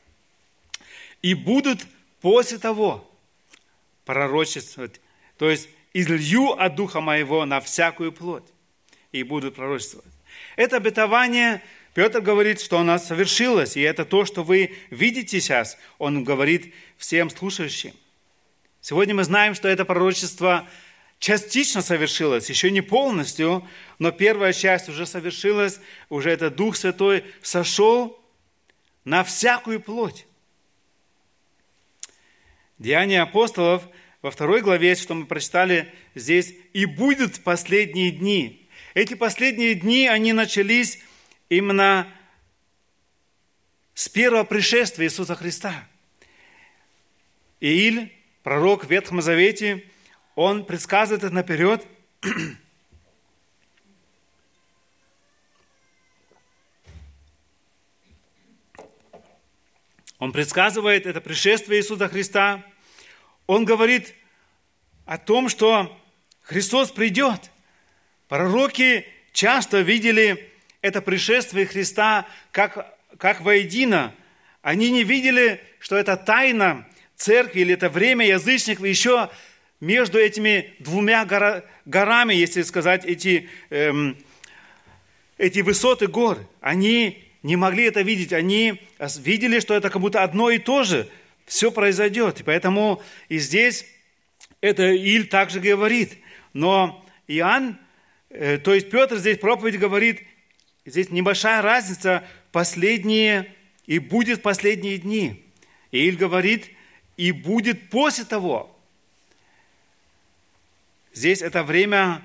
и 1.22 1.34
будут 1.34 1.86
после 2.20 2.58
того 2.58 3.10
пророчествовать. 4.04 5.00
То 5.38 5.50
есть 5.50 5.68
излью 5.92 6.52
от 6.52 6.74
Духа 6.74 7.00
Моего 7.00 7.44
на 7.44 7.60
всякую 7.60 8.12
плоть 8.12 8.44
и 9.12 9.22
будут 9.22 9.56
пророчествовать. 9.56 10.12
Это 10.56 10.76
обетование, 10.76 11.62
Петр 11.94 12.20
говорит, 12.20 12.60
что 12.60 12.78
оно 12.78 12.98
совершилось, 12.98 13.76
и 13.76 13.80
это 13.80 14.04
то, 14.04 14.24
что 14.24 14.42
вы 14.42 14.76
видите 14.90 15.40
сейчас, 15.40 15.78
он 15.98 16.24
говорит 16.24 16.74
всем 16.96 17.30
слушающим. 17.30 17.94
Сегодня 18.80 19.14
мы 19.14 19.24
знаем, 19.24 19.54
что 19.54 19.68
это 19.68 19.84
пророчество 19.84 20.68
частично 21.18 21.82
совершилось, 21.82 22.50
еще 22.50 22.70
не 22.70 22.82
полностью, 22.82 23.66
но 23.98 24.12
первая 24.12 24.52
часть 24.52 24.88
уже 24.88 25.06
совершилась, 25.06 25.80
уже 26.08 26.30
этот 26.30 26.56
Дух 26.56 26.76
Святой 26.76 27.24
сошел 27.42 28.20
на 29.04 29.24
всякую 29.24 29.80
плоть. 29.80 30.26
Деяния 32.78 33.22
апостолов 33.22 33.82
во 34.22 34.30
второй 34.30 34.60
главе, 34.60 34.94
что 34.94 35.14
мы 35.14 35.26
прочитали 35.26 35.92
здесь, 36.14 36.54
«И 36.72 36.84
будут 36.84 37.42
последние 37.42 38.10
дни». 38.10 38.68
Эти 38.94 39.14
последние 39.14 39.74
дни, 39.74 40.06
они 40.08 40.32
начались 40.32 41.00
именно 41.50 42.06
с 43.94 44.08
первого 44.08 44.44
пришествия 44.44 45.06
Иисуса 45.06 45.34
Христа. 45.34 45.86
Ииль, 47.60 48.12
пророк 48.42 48.84
в 48.84 48.90
Ветхом 48.90 49.20
Завете, 49.20 49.84
он 50.34 50.64
предсказывает 50.64 51.24
это 51.24 51.34
наперед– 51.34 51.86
Он 60.18 60.32
предсказывает 60.32 61.06
это 61.06 61.20
пришествие 61.20 61.80
Иисуса 61.80 62.08
Христа. 62.08 62.64
Он 63.46 63.64
говорит 63.64 64.14
о 65.04 65.18
том, 65.18 65.48
что 65.48 65.96
Христос 66.42 66.90
придет. 66.90 67.50
Пророки 68.28 69.06
часто 69.32 69.80
видели 69.80 70.50
это 70.82 71.00
пришествие 71.00 71.66
Христа 71.66 72.26
как, 72.52 72.98
как 73.18 73.40
воедино. 73.40 74.14
Они 74.62 74.90
не 74.90 75.04
видели, 75.04 75.60
что 75.78 75.96
это 75.96 76.16
тайна 76.16 76.86
церкви 77.14 77.60
или 77.60 77.74
это 77.74 77.88
время 77.88 78.26
язычников 78.26 78.84
еще 78.84 79.30
между 79.80 80.18
этими 80.18 80.74
двумя 80.78 81.24
гора, 81.24 81.62
горами, 81.84 82.34
если 82.34 82.62
сказать, 82.62 83.04
эти, 83.04 83.48
эм, 83.70 84.16
эти 85.38 85.60
высоты 85.60 86.08
гор. 86.08 86.38
Они 86.60 87.24
не 87.42 87.56
могли 87.56 87.84
это 87.84 88.02
видеть. 88.02 88.32
Они 88.32 88.82
видели, 89.18 89.60
что 89.60 89.74
это 89.74 89.90
как 89.90 90.00
будто 90.00 90.22
одно 90.22 90.50
и 90.50 90.58
то 90.58 90.82
же. 90.82 91.08
Все 91.46 91.70
произойдет. 91.70 92.40
И 92.40 92.42
поэтому 92.42 93.02
и 93.28 93.38
здесь 93.38 93.86
это 94.60 94.90
Иль 94.90 95.28
также 95.28 95.60
говорит. 95.60 96.18
Но 96.52 97.04
Иоанн, 97.26 97.78
э, 98.30 98.58
то 98.58 98.74
есть 98.74 98.90
Петр 98.90 99.16
здесь 99.16 99.38
проповедь 99.38 99.78
говорит, 99.78 100.22
здесь 100.84 101.10
небольшая 101.10 101.62
разница 101.62 102.24
последние, 102.52 103.54
и 103.86 103.98
будет 103.98 104.42
последние 104.42 104.98
дни. 104.98 105.44
Ииль 105.92 106.16
говорит, 106.16 106.70
и 107.16 107.32
будет 107.32 107.88
после 107.90 108.24
того. 108.24 108.76
Здесь 111.12 111.40
это 111.40 111.62
время 111.62 112.22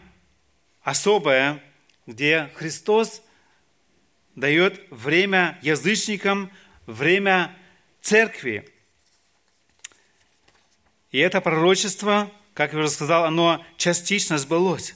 особое, 0.81 1.63
где 2.07 2.49
Христос 2.55 3.21
дает 4.35 4.81
время 4.89 5.59
язычникам, 5.61 6.51
время 6.87 7.55
церкви. 8.01 8.67
И 11.11 11.19
это 11.19 11.41
пророчество, 11.41 12.31
как 12.53 12.73
я 12.73 12.79
уже 12.79 12.89
сказал, 12.89 13.25
оно 13.25 13.63
частично 13.77 14.37
сбылось. 14.37 14.95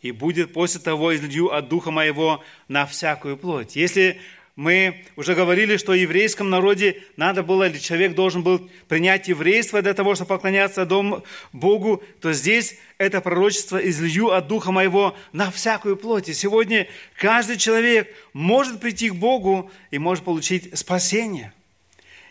И 0.00 0.12
будет 0.12 0.52
после 0.52 0.80
того 0.80 1.14
излью 1.16 1.52
от 1.52 1.68
Духа 1.68 1.90
Моего 1.90 2.44
на 2.68 2.86
всякую 2.86 3.36
плоть. 3.36 3.74
Если 3.74 4.20
мы 4.54 5.04
уже 5.16 5.34
говорили, 5.34 5.76
что 5.76 5.92
в 5.92 5.96
еврейском 5.96 6.48
народе 6.48 7.02
надо 7.16 7.42
было, 7.42 7.68
или 7.68 7.78
человек 7.78 8.14
должен 8.14 8.42
был 8.42 8.70
принять 8.88 9.28
еврейство 9.28 9.82
для 9.82 9.94
того, 9.94 10.14
чтобы 10.14 10.28
поклоняться 10.28 10.86
Дому 10.86 11.24
Богу, 11.52 12.02
то 12.20 12.32
здесь 12.32 12.78
это 12.96 13.20
пророчество 13.20 13.76
«излью 13.76 14.30
от 14.30 14.46
Духа 14.46 14.70
Моего 14.70 15.16
на 15.32 15.50
всякую 15.50 15.96
плоть». 15.96 16.28
И 16.28 16.34
сегодня 16.34 16.86
каждый 17.16 17.56
человек 17.56 18.14
может 18.32 18.80
прийти 18.80 19.10
к 19.10 19.14
Богу 19.14 19.70
и 19.90 19.98
может 19.98 20.24
получить 20.24 20.78
спасение. 20.78 21.52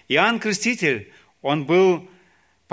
Иоанн 0.08 0.40
Креститель, 0.40 1.12
он 1.42 1.66
был 1.66 2.10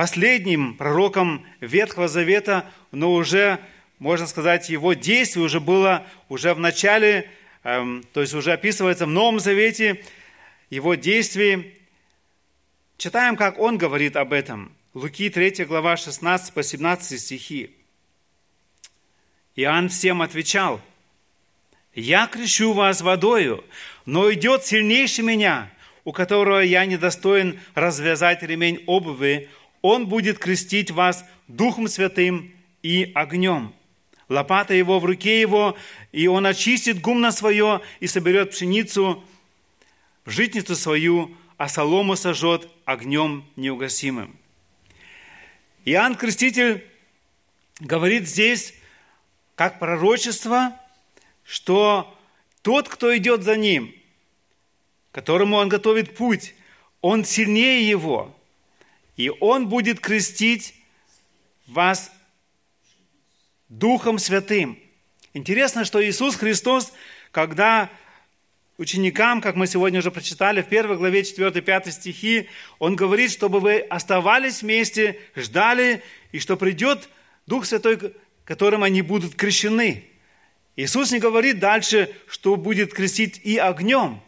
последним 0.03 0.75
пророком 0.75 1.47
Ветхого 1.61 2.09
Завета, 2.09 2.69
но 2.91 3.13
уже, 3.13 3.61
можно 4.01 4.27
сказать, 4.27 4.69
его 4.69 4.95
действие 4.95 5.45
уже 5.45 5.61
было 5.61 6.05
уже 6.29 6.55
в 6.55 6.59
начале 6.59 7.31
Эм, 7.65 8.03
то 8.13 8.21
есть 8.21 8.35
уже 8.35 8.53
описывается 8.53 9.07
в 9.07 9.11
Новом 9.11 9.39
Завете 9.39 10.03
его 10.71 10.97
действий. 10.97 11.79
Читаем, 12.97 13.37
как 13.37 13.61
он 13.61 13.79
говорит 13.79 14.17
об 14.17 14.33
этом. 14.33 14.73
Луки 14.95 15.31
3 15.31 15.65
глава 15.67 15.97
16 15.97 16.53
по 16.53 16.65
17 16.65 17.21
стихи. 17.21 17.71
Иоанн 19.55 19.89
всем 19.89 20.21
отвечал, 20.23 20.81
«Я 21.95 22.27
крещу 22.27 22.73
вас 22.73 23.03
водою, 23.03 23.65
но 24.07 24.33
идет 24.33 24.65
сильнейший 24.65 25.25
меня, 25.25 25.71
у 26.05 26.13
которого 26.13 26.59
я 26.59 26.85
недостоин 26.87 27.61
развязать 27.75 28.43
ремень 28.43 28.83
обуви, 28.87 29.49
он 29.83 30.07
будет 30.07 30.39
крестить 30.39 30.91
вас 30.91 31.25
Духом 31.49 31.89
Святым 31.89 32.53
и 32.83 33.13
огнем» 33.15 33.75
лопата 34.33 34.75
его 34.75 34.99
в 34.99 35.05
руке 35.05 35.41
его, 35.41 35.77
и 36.11 36.27
он 36.27 36.47
очистит 36.47 37.01
гумно 37.01 37.31
свое 37.31 37.83
и 38.01 38.07
соберет 38.07 38.51
пшеницу 38.51 39.23
в 40.25 40.31
житницу 40.31 40.75
свою, 40.75 41.37
а 41.57 41.69
солому 41.69 42.17
сожжет 42.17 42.69
огнем 42.85 43.45
неугасимым. 43.57 44.37
Иоанн 45.85 46.15
Креститель 46.15 46.85
говорит 47.79 48.29
здесь, 48.29 48.75
как 49.55 49.79
пророчество, 49.79 50.77
что 51.45 52.17
тот, 52.63 52.89
кто 52.89 53.17
идет 53.17 53.43
за 53.43 53.57
ним, 53.57 53.95
которому 55.11 55.57
он 55.57 55.69
готовит 55.69 56.17
путь, 56.17 56.55
он 57.01 57.25
сильнее 57.25 57.89
его, 57.89 58.37
и 59.17 59.31
он 59.41 59.69
будет 59.69 60.01
крестить 60.01 60.75
вас 61.67 62.11
Духом 63.69 64.19
Святым. 64.19 64.79
Интересно, 65.35 65.85
что 65.85 66.05
Иисус 66.05 66.37
Христос, 66.37 66.93
когда 67.31 67.91
ученикам, 68.77 69.41
как 69.41 69.57
мы 69.57 69.67
сегодня 69.67 70.01
уже 70.01 70.11
прочитали 70.11 70.61
в 70.61 70.69
первой 70.69 70.97
главе 70.97 71.23
4-5 71.23 71.91
стихи, 71.91 72.49
Он 72.79 72.97
говорит, 72.97 73.31
чтобы 73.31 73.61
вы 73.61 73.81
оставались 73.81 74.63
вместе, 74.63 75.19
ждали, 75.35 76.03
и 76.33 76.39
что 76.39 76.57
придет 76.57 77.09
Дух 77.47 77.65
Святой, 77.65 78.15
которым 78.45 78.83
они 78.83 79.03
будут 79.03 79.35
крещены. 79.35 80.05
Иисус 80.77 81.13
не 81.13 81.19
говорит 81.19 81.59
дальше, 81.59 82.15
что 82.27 82.57
будет 82.57 82.93
крестить 82.93 83.41
и 83.45 83.57
огнем. 83.57 84.21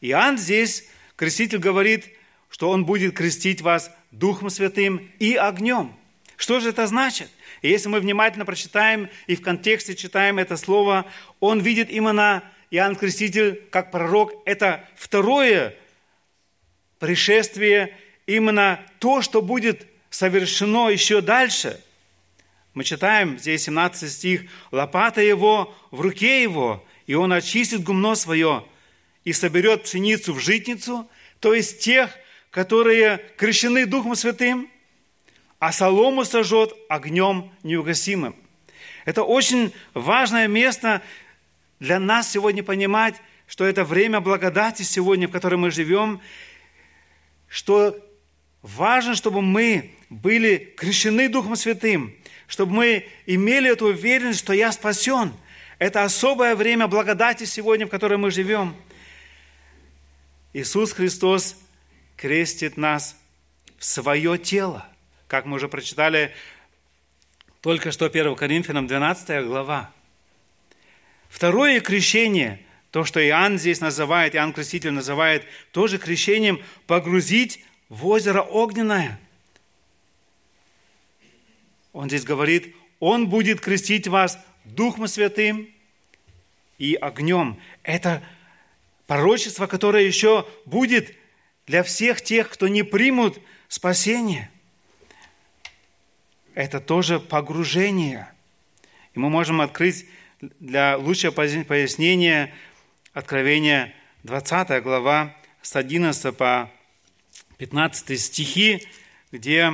Иоанн 0.00 0.38
здесь, 0.38 0.88
креститель, 1.16 1.58
говорит, 1.58 2.15
что 2.56 2.70
Он 2.70 2.86
будет 2.86 3.14
крестить 3.14 3.60
вас 3.60 3.90
Духом 4.12 4.48
Святым 4.48 5.10
и 5.18 5.34
огнем. 5.34 5.94
Что 6.38 6.58
же 6.58 6.70
это 6.70 6.86
значит? 6.86 7.28
Если 7.60 7.90
мы 7.90 8.00
внимательно 8.00 8.46
прочитаем 8.46 9.10
и 9.26 9.36
в 9.36 9.42
контексте 9.42 9.94
читаем 9.94 10.38
это 10.38 10.56
слово, 10.56 11.04
он 11.38 11.60
видит 11.60 11.90
именно 11.90 12.42
Иоанн 12.70 12.96
Креститель 12.96 13.62
как 13.70 13.90
пророк. 13.90 14.32
Это 14.46 14.88
второе 14.96 15.76
пришествие, 16.98 17.94
именно 18.26 18.80
то, 19.00 19.20
что 19.20 19.42
будет 19.42 19.86
совершено 20.08 20.88
еще 20.88 21.20
дальше. 21.20 21.78
Мы 22.72 22.84
читаем 22.84 23.38
здесь 23.38 23.64
17 23.64 24.10
стих, 24.10 24.44
«Лопата 24.70 25.20
его 25.20 25.76
в 25.90 26.00
руке 26.00 26.42
его, 26.42 26.82
и 27.06 27.12
он 27.12 27.34
очистит 27.34 27.82
гумно 27.82 28.14
свое, 28.14 28.64
и 29.24 29.34
соберет 29.34 29.82
пшеницу 29.82 30.32
в 30.32 30.38
житницу, 30.38 31.06
то 31.40 31.52
есть 31.52 31.80
тех, 31.80 32.16
которые 32.56 33.18
крещены 33.36 33.84
Духом 33.84 34.16
Святым, 34.16 34.70
а 35.58 35.72
солому 35.72 36.24
сожжет 36.24 36.72
огнем 36.88 37.52
неугасимым. 37.62 38.34
Это 39.04 39.24
очень 39.24 39.74
важное 39.92 40.48
место 40.48 41.02
для 41.80 42.00
нас 42.00 42.30
сегодня 42.30 42.62
понимать, 42.62 43.16
что 43.46 43.66
это 43.66 43.84
время 43.84 44.20
благодати 44.22 44.84
сегодня, 44.84 45.28
в 45.28 45.32
котором 45.32 45.60
мы 45.60 45.70
живем, 45.70 46.22
что 47.46 47.94
важно, 48.62 49.14
чтобы 49.16 49.42
мы 49.42 49.94
были 50.08 50.56
крещены 50.78 51.28
Духом 51.28 51.56
Святым, 51.56 52.16
чтобы 52.46 52.72
мы 52.72 53.06
имели 53.26 53.70
эту 53.70 53.88
уверенность, 53.88 54.38
что 54.38 54.54
я 54.54 54.72
спасен. 54.72 55.34
Это 55.78 56.04
особое 56.04 56.56
время 56.56 56.86
благодати 56.86 57.44
сегодня, 57.44 57.86
в 57.86 57.90
котором 57.90 58.22
мы 58.22 58.30
живем. 58.30 58.74
Иисус 60.54 60.94
Христос 60.94 61.54
крестит 62.16 62.76
нас 62.76 63.16
в 63.78 63.84
свое 63.84 64.38
тело– 64.38 64.86
как 65.28 65.44
мы 65.44 65.56
уже 65.56 65.68
прочитали 65.68 66.32
только 67.60 67.90
что 67.90 68.06
1 68.06 68.36
Коринфянам 68.36 68.86
12 68.86 69.44
глава. 69.46 69.90
Второе 71.28 71.80
крещение, 71.80 72.60
то, 72.92 73.04
что 73.04 73.24
Иоанн 73.26 73.58
здесь 73.58 73.80
называет, 73.80 74.34
Иоанн 74.34 74.52
Креститель 74.52 74.92
называет 74.92 75.44
тоже 75.72 75.98
крещением 75.98 76.62
погрузить 76.86 77.64
в 77.88 78.06
озеро 78.06 78.40
огненное. 78.40 79.20
Он 81.92 82.08
здесь 82.08 82.24
говорит, 82.24 82.74
Он 83.00 83.28
будет 83.28 83.60
крестить 83.60 84.06
вас 84.06 84.38
Духом 84.64 85.08
Святым 85.08 85.68
и 86.78 86.94
огнем. 86.94 87.60
Это 87.82 88.22
пророчество, 89.06 89.66
которое 89.66 90.04
еще 90.04 90.46
будет 90.64 91.14
для 91.66 91.82
всех 91.82 92.22
тех, 92.22 92.48
кто 92.48 92.68
не 92.68 92.82
примут 92.82 93.40
спасение– 93.68 94.50
это 96.56 96.80
тоже 96.80 97.20
погружение. 97.20 98.32
И 99.12 99.18
мы 99.18 99.28
можем 99.28 99.60
открыть 99.60 100.06
для 100.40 100.96
лучшего 100.96 101.30
пояснения 101.30 102.52
Откровения 103.12 103.94
20 104.24 104.82
глава 104.82 105.36
с 105.60 105.76
11 105.76 106.34
по 106.34 106.70
15 107.58 108.18
стихи, 108.18 108.88
где 109.32 109.70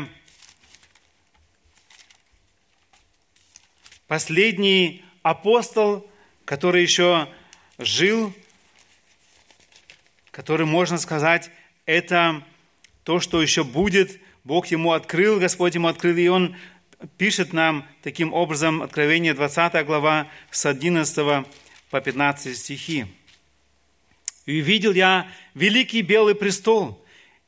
последний 4.08 5.04
апостол, 5.22 6.10
который 6.44 6.82
еще 6.82 7.32
жил, 7.78 8.34
который, 10.32 10.66
можно 10.66 10.98
сказать, 10.98 11.48
это 11.86 12.42
то, 13.04 13.20
что 13.20 13.42
еще 13.42 13.64
будет, 13.64 14.20
Бог 14.44 14.66
ему 14.68 14.92
открыл, 14.92 15.38
Господь 15.38 15.74
ему 15.74 15.88
открыл, 15.88 16.16
и 16.16 16.28
он 16.28 16.56
пишет 17.16 17.52
нам 17.52 17.86
таким 18.02 18.32
образом 18.32 18.82
Откровение 18.82 19.34
20 19.34 19.84
глава 19.86 20.28
с 20.50 20.66
11 20.66 21.46
по 21.90 22.00
15 22.00 22.56
стихи. 22.56 23.06
«И 24.46 24.60
увидел 24.60 24.92
я 24.92 25.28
великий 25.54 26.02
белый 26.02 26.34
престол, 26.34 27.04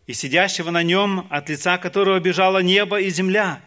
и 0.06 0.12
сидящего 0.12 0.70
на 0.70 0.82
нем, 0.82 1.26
от 1.30 1.48
лица 1.48 1.78
которого 1.78 2.20
бежало 2.20 2.58
небо 2.58 3.00
и 3.00 3.10
земля, 3.10 3.60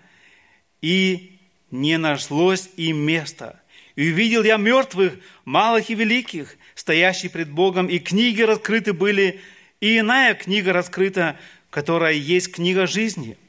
и 0.82 1.40
не 1.72 1.98
нашлось 1.98 2.70
им 2.78 3.00
места. 3.00 3.62
И 3.96 4.12
увидел 4.12 4.44
я 4.44 4.58
мертвых, 4.58 5.16
малых 5.44 5.90
и 5.90 5.96
великих, 5.96 6.56
стоящих 6.76 7.32
пред 7.32 7.50
Богом, 7.50 7.88
и 7.88 7.98
книги 7.98 8.44
раскрыты 8.44 8.94
были, 8.94 9.42
и 9.80 10.00
иная 10.00 10.34
книга 10.36 10.74
раскрыта, 10.74 11.38
которая 11.70 12.14
есть 12.14 12.52
книга 12.52 12.88
жизни– 12.88 13.38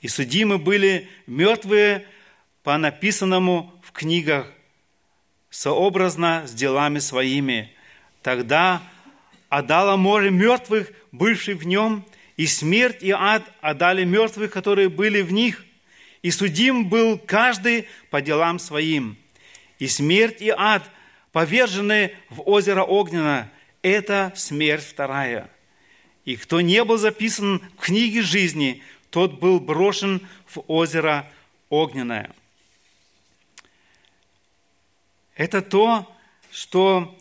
и 0.00 0.08
судимы 0.08 0.58
были 0.58 1.08
мертвые 1.26 2.06
по 2.62 2.76
написанному 2.76 3.72
в 3.82 3.92
книгах, 3.92 4.52
сообразно 5.50 6.44
с 6.46 6.52
делами 6.52 6.98
своими, 6.98 7.72
Тогда 8.20 8.82
отдало 9.48 9.96
море 9.96 10.30
мертвых, 10.30 10.90
бывших 11.12 11.58
в 11.58 11.66
нем, 11.66 12.04
и 12.36 12.46
смерть 12.46 12.98
и 13.00 13.12
ад 13.12 13.44
отдали 13.60 14.04
мертвых, 14.04 14.50
которые 14.50 14.88
были 14.88 15.22
в 15.22 15.32
них, 15.32 15.64
и 16.20 16.30
судим 16.32 16.88
был 16.88 17.16
каждый 17.16 17.88
по 18.10 18.20
делам 18.20 18.58
своим. 18.58 19.16
И 19.78 19.86
смерть 19.86 20.42
и 20.42 20.50
ад 20.50 20.82
повержены 21.32 22.12
в 22.28 22.42
озеро 22.42 22.82
Огненно. 22.82 23.50
Это 23.88 24.34
смерть 24.36 24.84
вторая. 24.84 25.48
И 26.26 26.36
кто 26.36 26.60
не 26.60 26.84
был 26.84 26.98
записан 26.98 27.62
в 27.78 27.80
книге 27.80 28.20
жизни, 28.20 28.82
тот 29.08 29.40
был 29.40 29.60
брошен 29.60 30.28
в 30.44 30.62
озеро 30.66 31.26
Огненное. 31.70 32.30
Это 35.36 35.62
то, 35.62 36.14
что 36.50 37.18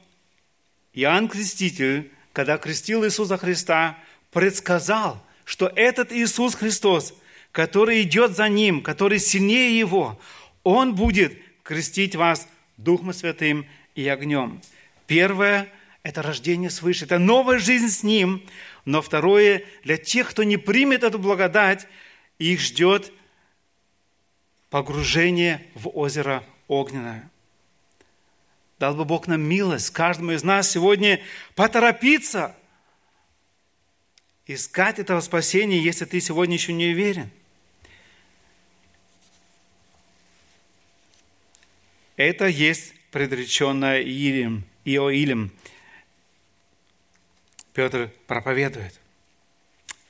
Иоанн 0.91 1.29
Креститель, 1.29 2.11
когда 2.33 2.57
крестил 2.57 3.05
Иисуса 3.05 3.37
Христа, 3.37 3.97
предсказал, 4.31 5.23
что 5.45 5.71
этот 5.73 6.11
Иисус 6.11 6.53
Христос, 6.53 7.13
который 7.53 8.01
идет 8.01 8.35
за 8.35 8.49
Ним, 8.49 8.81
который 8.81 9.19
сильнее 9.19 9.79
Его, 9.79 10.19
Он 10.65 10.95
будет 10.95 11.37
крестить 11.63 12.17
вас 12.17 12.45
Духом 12.75 13.13
Святым 13.13 13.65
и 13.95 14.05
огнем. 14.05 14.61
Первое– 15.05 15.69
это 16.07 16.21
рождение 16.21 16.69
свыше, 16.69 17.03
это 17.03 17.19
новая 17.19 17.59
жизнь 17.59 17.89
с 17.89 18.01
Ним. 18.01 18.41
Но 18.85 19.01
второе– 19.01 19.65
для 19.83 19.97
тех, 19.97 20.29
кто 20.29 20.43
не 20.43 20.55
примет 20.55 21.03
эту 21.03 21.19
благодать, 21.19 21.85
их 22.39 22.61
ждет 22.61 23.11
погружение 24.69 25.67
в 25.75 25.89
озеро 25.89 26.45
огненное. 26.69 27.29
Дал 28.79 28.95
бы 28.95 29.03
Бог 29.03 29.27
нам 29.27 29.41
милость, 29.41 29.89
каждому 29.89 30.31
из 30.31 30.43
нас 30.43 30.71
сегодня 30.71 31.21
поторопиться, 31.55 32.55
искать 34.45 34.99
этого 34.99 35.19
спасения, 35.19 35.77
если 35.77 36.05
ты 36.05 36.21
сегодня 36.21 36.55
еще 36.55 36.71
не 36.71 36.87
уверен. 36.87 37.29
Это 42.15 42.45
есть 42.47 42.93
предреченное 43.11 44.01
Иилем, 44.01 44.63
Иоилем. 44.85 45.51
Петр 47.77 48.11
проповедует. 48.25 48.99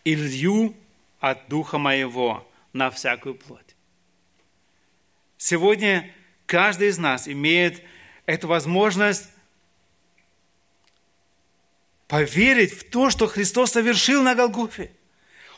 «Илью 0.05 0.73
от 1.19 1.49
Духа 1.49 1.77
Моего 1.77 2.49
на 2.71 2.89
всякую 2.89 3.35
плоть». 3.35 3.75
Сегодня 5.37 6.09
каждый 6.45 6.87
из 6.87 6.97
нас 6.97 7.27
имеет 7.27 7.83
эту 8.25 8.47
возможность 8.47 9.27
поверить 12.07 12.71
в 12.71 12.89
то, 12.89 13.09
что 13.09 13.27
Христос 13.27 13.73
совершил 13.73 14.23
на 14.23 14.33
Голгофе. 14.33 14.89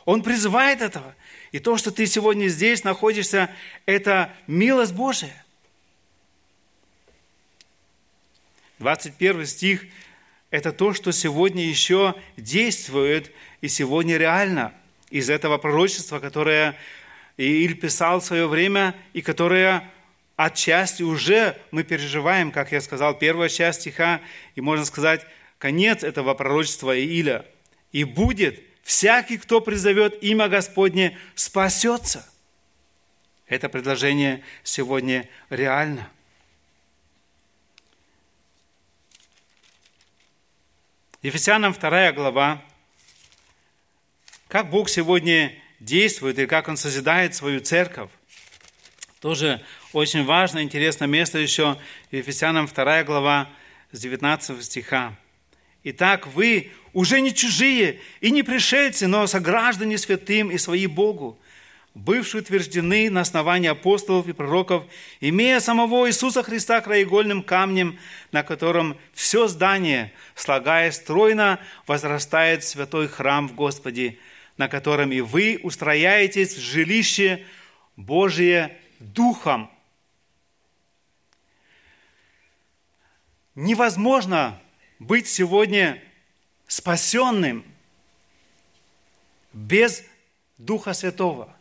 Он 0.04 0.24
призывает 0.24 0.82
этого. 0.82 1.14
И 1.52 1.60
то, 1.60 1.78
что 1.78 1.92
ты 1.92 2.08
сегодня 2.08 2.48
здесь 2.48 2.84
находишься, 2.84 3.56
это 3.86 4.36
милость 4.48 4.94
Божия. 4.94 5.46
21 8.80 9.46
стих– 9.46 9.86
это 10.52 10.72
то, 10.72 10.94
что 10.94 11.12
сегодня 11.12 11.64
еще 11.64 12.16
действует 12.38 13.32
и 13.62 13.68
сегодня 13.68 14.18
реально 14.18 14.74
из 15.10 15.30
этого 15.30 15.58
пророчества, 15.58 16.20
которое 16.20 16.76
Ииль 17.38 17.76
писал 17.76 18.20
в 18.20 18.26
свое 18.26 18.48
время 18.48 18.96
и 19.14 19.22
которое 19.22 19.90
отчасти 20.36 21.04
уже 21.04 21.58
мы 21.72 21.84
переживаем, 21.84 22.52
как 22.52 22.72
я 22.72 22.82
сказал, 22.82 23.18
первая 23.18 23.50
часть 23.50 23.82
стиха, 23.82 24.22
и 24.56 24.62
можно 24.62 24.86
сказать, 24.86 25.26
конец 25.58 26.04
этого 26.04 26.34
пророчества 26.34 26.98
Ииля. 26.98 27.46
«И 27.92 28.04
будет 28.04 28.62
всякий, 28.84 29.38
кто 29.38 29.62
призовет 29.62 30.24
имя 30.24 30.48
Господне, 30.48 31.18
спасется». 31.36 32.28
Это 33.48 33.68
предложение 33.68 34.44
сегодня 34.64 35.28
реально– 35.50 36.08
Ефесянам 41.22 41.74
2 41.74 42.14
глава. 42.14 42.62
Как 44.48 44.70
Бог 44.70 44.88
сегодня 44.88 45.54
действует 45.82 46.40
и 46.40 46.46
как 46.46 46.70
Он 46.70 46.78
созидает 46.78 47.36
свою 47.36 47.60
церковь. 47.60 48.10
Тоже 49.20 49.62
очень 49.92 50.24
важно, 50.24 50.64
интересное 50.64 51.10
место 51.10 51.38
еще. 51.38 51.78
Ефесянам 52.12 52.68
2 52.68 53.04
глава 53.04 53.50
с 53.92 54.00
19 54.00 54.64
стиха. 54.64 55.14
Итак, 55.84 56.26
вы 56.26 56.72
уже 56.94 57.20
не 57.20 57.36
чужие 57.36 58.00
и 58.22 58.32
не 58.32 58.42
пришельцы, 58.42 59.06
но 59.06 59.28
сограждане 59.28 59.98
святым 59.98 60.50
и 60.50 60.58
свои 60.58 60.88
Богу, 60.88 61.38
бывшие 61.94 62.42
утверждены 62.42 63.10
на 63.10 63.22
основании 63.22 63.70
апостолов 63.70 64.28
и 64.28 64.34
пророков, 64.34 64.86
имея 65.20 65.60
самого 65.60 66.08
Иисуса 66.08 66.44
Христа 66.44 66.82
краеугольным 66.82 67.44
камнем, 67.44 68.00
на 68.32 68.44
котором 68.44 68.98
все 69.14 69.48
здание, 69.48 70.14
слагая 70.36 70.92
стройно, 70.92 71.60
возрастает 71.88 72.64
святой 72.64 73.08
храм 73.08 73.48
в 73.48 73.56
Господе, 73.56 74.20
на 74.58 74.68
котором 74.68 75.12
и 75.12 75.22
вы 75.22 75.60
устрояетесь 75.64 76.56
в 76.56 76.60
жилище 76.60 77.46
Божие 77.96 78.78
Духом. 79.00 79.72
Невозможно 83.56 84.60
быть 85.00 85.28
сегодня 85.28 86.02
спасенным 86.68 87.66
без 89.54 90.04
Духа 90.58 90.94
Святого– 90.94 91.54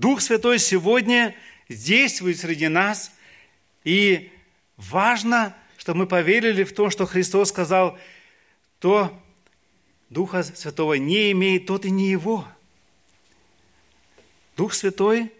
Дух 0.00 0.22
Святой 0.22 0.58
сегодня 0.58 1.34
действует 1.68 2.40
среди 2.40 2.68
нас, 2.68 3.12
и 3.84 4.32
важно, 4.78 5.54
чтобы 5.76 5.98
мы 5.98 6.06
поверили 6.06 6.64
в 6.64 6.72
то, 6.72 6.88
что 6.88 7.04
Христос 7.04 7.50
сказал, 7.50 7.98
то 8.78 9.12
Духа 10.08 10.42
Святого 10.42 10.94
не 10.94 11.32
имеет, 11.32 11.66
тот 11.66 11.84
и 11.84 11.90
не 11.90 12.08
его. 12.08 12.48
Дух 14.56 14.72
Святой, 14.72 15.30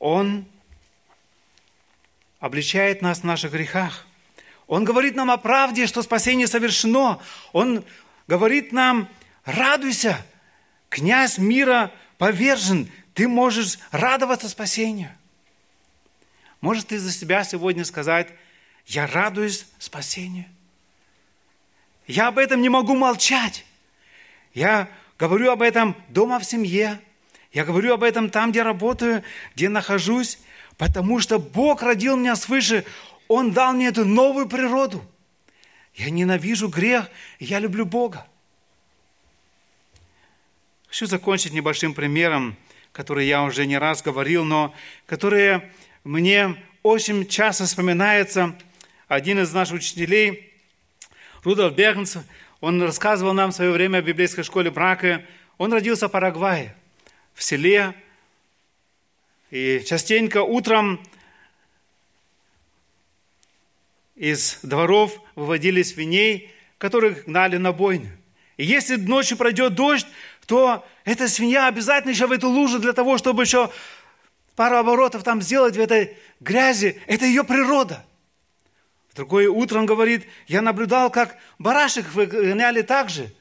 Он 0.00 0.44
обличает 2.40 3.02
нас 3.02 3.20
в 3.20 3.24
наших 3.24 3.52
грехах. 3.52 4.04
Он 4.66 4.82
говорит 4.84 5.14
нам 5.14 5.30
о 5.30 5.36
правде, 5.36 5.86
что 5.86 6.02
спасение 6.02 6.48
совершено. 6.48 7.20
Он 7.52 7.84
говорит 8.26 8.72
нам, 8.72 9.08
радуйся, 9.44 10.26
князь 10.88 11.38
мира 11.38 11.92
повержен, 12.18 12.90
ты 13.14 13.28
можешь 13.28 13.78
радоваться 13.90 14.48
спасению. 14.48 15.10
Может 16.60 16.88
ты 16.88 16.98
за 16.98 17.12
себя 17.12 17.44
сегодня 17.44 17.84
сказать, 17.84 18.28
я 18.86 19.06
радуюсь 19.06 19.66
спасению. 19.78 20.46
Я 22.06 22.28
об 22.28 22.38
этом 22.38 22.60
не 22.60 22.68
могу 22.68 22.94
молчать. 22.94 23.64
Я 24.54 24.88
говорю 25.18 25.50
об 25.50 25.62
этом 25.62 25.96
дома 26.08 26.38
в 26.38 26.44
семье. 26.44 27.00
Я 27.52 27.64
говорю 27.64 27.94
об 27.94 28.02
этом 28.02 28.30
там, 28.30 28.50
где 28.50 28.62
работаю, 28.62 29.22
где 29.54 29.68
нахожусь, 29.68 30.38
потому 30.76 31.20
что 31.20 31.38
Бог 31.38 31.82
родил 31.82 32.16
меня 32.16 32.36
свыше. 32.36 32.84
Он 33.28 33.52
дал 33.52 33.72
мне 33.72 33.88
эту 33.88 34.04
новую 34.04 34.48
природу. 34.48 35.04
Я 35.94 36.10
ненавижу 36.10 36.68
грех, 36.68 37.10
я 37.40 37.58
люблю 37.58 37.86
Бога. 37.86 38.26
Хочу 40.96 41.04
закончить 41.04 41.52
небольшим 41.52 41.92
примером, 41.92 42.56
который 42.90 43.26
я 43.26 43.42
уже 43.42 43.66
не 43.66 43.76
раз 43.76 44.00
говорил, 44.00 44.46
но 44.46 44.74
который 45.04 45.60
мне 46.04 46.56
очень 46.82 47.28
часто 47.28 47.66
вспоминается. 47.66 48.58
Один 49.06 49.38
из 49.40 49.52
наших 49.52 49.76
учителей, 49.76 50.54
Рудольф 51.42 51.74
Бергенс, 51.74 52.16
он 52.62 52.82
рассказывал 52.82 53.34
нам 53.34 53.52
в 53.52 53.54
свое 53.54 53.72
время 53.72 54.00
в 54.00 54.06
библейской 54.06 54.42
школе 54.42 54.70
брака. 54.70 55.22
Он 55.58 55.70
родился 55.70 56.08
в 56.08 56.12
Парагвае, 56.12 56.74
в 57.34 57.42
селе. 57.42 57.92
И 59.50 59.82
частенько 59.86 60.42
утром 60.42 60.98
из 64.14 64.60
дворов 64.62 65.20
выводили 65.34 65.82
свиней, 65.82 66.50
которых 66.78 67.26
гнали 67.26 67.58
на 67.58 67.72
бойню. 67.72 68.16
И 68.56 68.64
если 68.64 68.96
ночью 68.96 69.36
пройдет 69.36 69.74
дождь, 69.74 70.06
то 70.46 70.86
эта 71.04 71.28
свинья 71.28 71.66
обязательно 71.66 72.12
еще 72.12 72.26
в 72.26 72.32
эту 72.32 72.48
лужу 72.48 72.78
для 72.78 72.92
того, 72.92 73.18
чтобы 73.18 73.42
еще 73.42 73.70
пару 74.54 74.76
оборотов 74.76 75.22
там 75.22 75.42
сделать 75.42 75.76
в 75.76 75.80
этой 75.80 76.16
грязи. 76.40 77.00
Это 77.06 77.26
ее 77.26 77.44
природа. 77.44 78.04
В 79.10 79.16
другое 79.16 79.50
утро 79.50 79.78
он 79.78 79.86
говорит, 79.86 80.26
я 80.46 80.62
наблюдал, 80.62 81.10
как 81.10 81.36
барашек 81.58 82.06
выгоняли 82.12 82.82
так 82.82 83.10
же. 83.10 83.32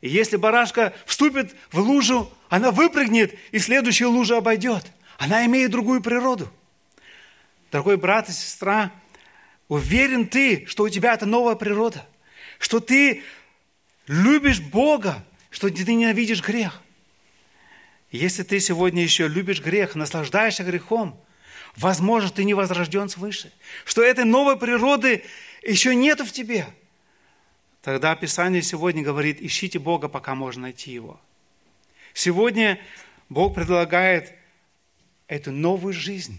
И 0.00 0.08
если 0.08 0.36
барашка 0.36 0.92
вступит 1.04 1.56
в 1.72 1.80
лужу, 1.80 2.30
она 2.48 2.70
выпрыгнет 2.70 3.34
и 3.50 3.58
следующую 3.58 4.10
лужу 4.10 4.36
обойдет. 4.36 4.84
Она 5.18 5.44
имеет 5.46 5.70
другую 5.70 6.02
природу. 6.02 6.48
Дорогой 7.70 7.96
брат 7.96 8.28
и 8.28 8.32
сестра, 8.32 8.92
Уверен 9.68 10.28
ты, 10.28 10.64
что 10.66 10.84
у 10.84 10.88
тебя 10.88 11.14
это 11.14 11.26
новая 11.26 11.56
природа, 11.56 12.06
что 12.58 12.78
ты 12.78 13.22
любишь 14.06 14.60
Бога, 14.60 15.24
что 15.56 15.70
ты 15.70 15.94
ненавидишь 15.94 16.42
грех. 16.42 16.82
Если 18.10 18.42
ты 18.42 18.60
сегодня 18.60 19.02
еще 19.02 19.26
любишь 19.26 19.62
грех, 19.62 19.94
наслаждаешься 19.94 20.64
грехом, 20.64 21.18
возможно, 21.76 22.28
ты 22.28 22.44
не 22.44 22.52
возрожден 22.52 23.08
свыше, 23.08 23.50
что 23.86 24.02
этой 24.02 24.26
новой 24.26 24.58
природы 24.58 25.24
еще 25.62 25.94
нету 25.94 26.26
в 26.26 26.30
тебе, 26.30 26.66
тогда 27.80 28.14
Писание 28.16 28.60
сегодня 28.60 29.02
говорит, 29.02 29.40
ищите 29.40 29.78
Бога, 29.78 30.08
пока 30.08 30.34
можно 30.34 30.64
найти 30.64 30.90
Его. 30.92 31.18
Сегодня 32.12 32.78
Бог 33.30 33.54
предлагает 33.54 34.34
эту 35.26 35.52
новую 35.52 35.94
жизнь, 35.94 36.38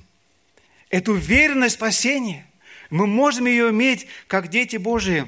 эту 0.92 1.14
уверенность 1.14 1.74
спасения. 1.74 2.46
Мы 2.92 3.08
можем 3.08 3.48
ее 3.48 3.72
иметь, 3.72 4.06
как 4.28 4.50
дети 4.50 4.78
Божии. 4.78 5.26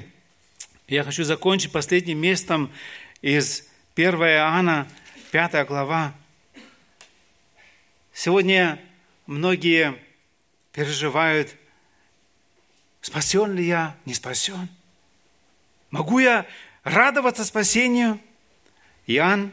Я 0.86 1.02
хочу 1.02 1.24
закончить 1.24 1.72
последним 1.72 2.18
местом 2.18 2.70
из 3.20 3.68
1 4.00 4.14
Иоанна, 4.14 4.88
5 5.30 5.66
глава. 5.66 6.14
Сегодня 8.14 8.80
многие 9.26 9.94
переживают, 10.72 11.54
спасен 13.02 13.52
ли 13.52 13.66
я, 13.66 13.94
не 14.06 14.14
спасен. 14.14 14.70
Могу 15.90 16.18
я 16.18 16.46
радоваться 16.82 17.44
спасению? 17.44 18.18
Иоанн 19.06 19.52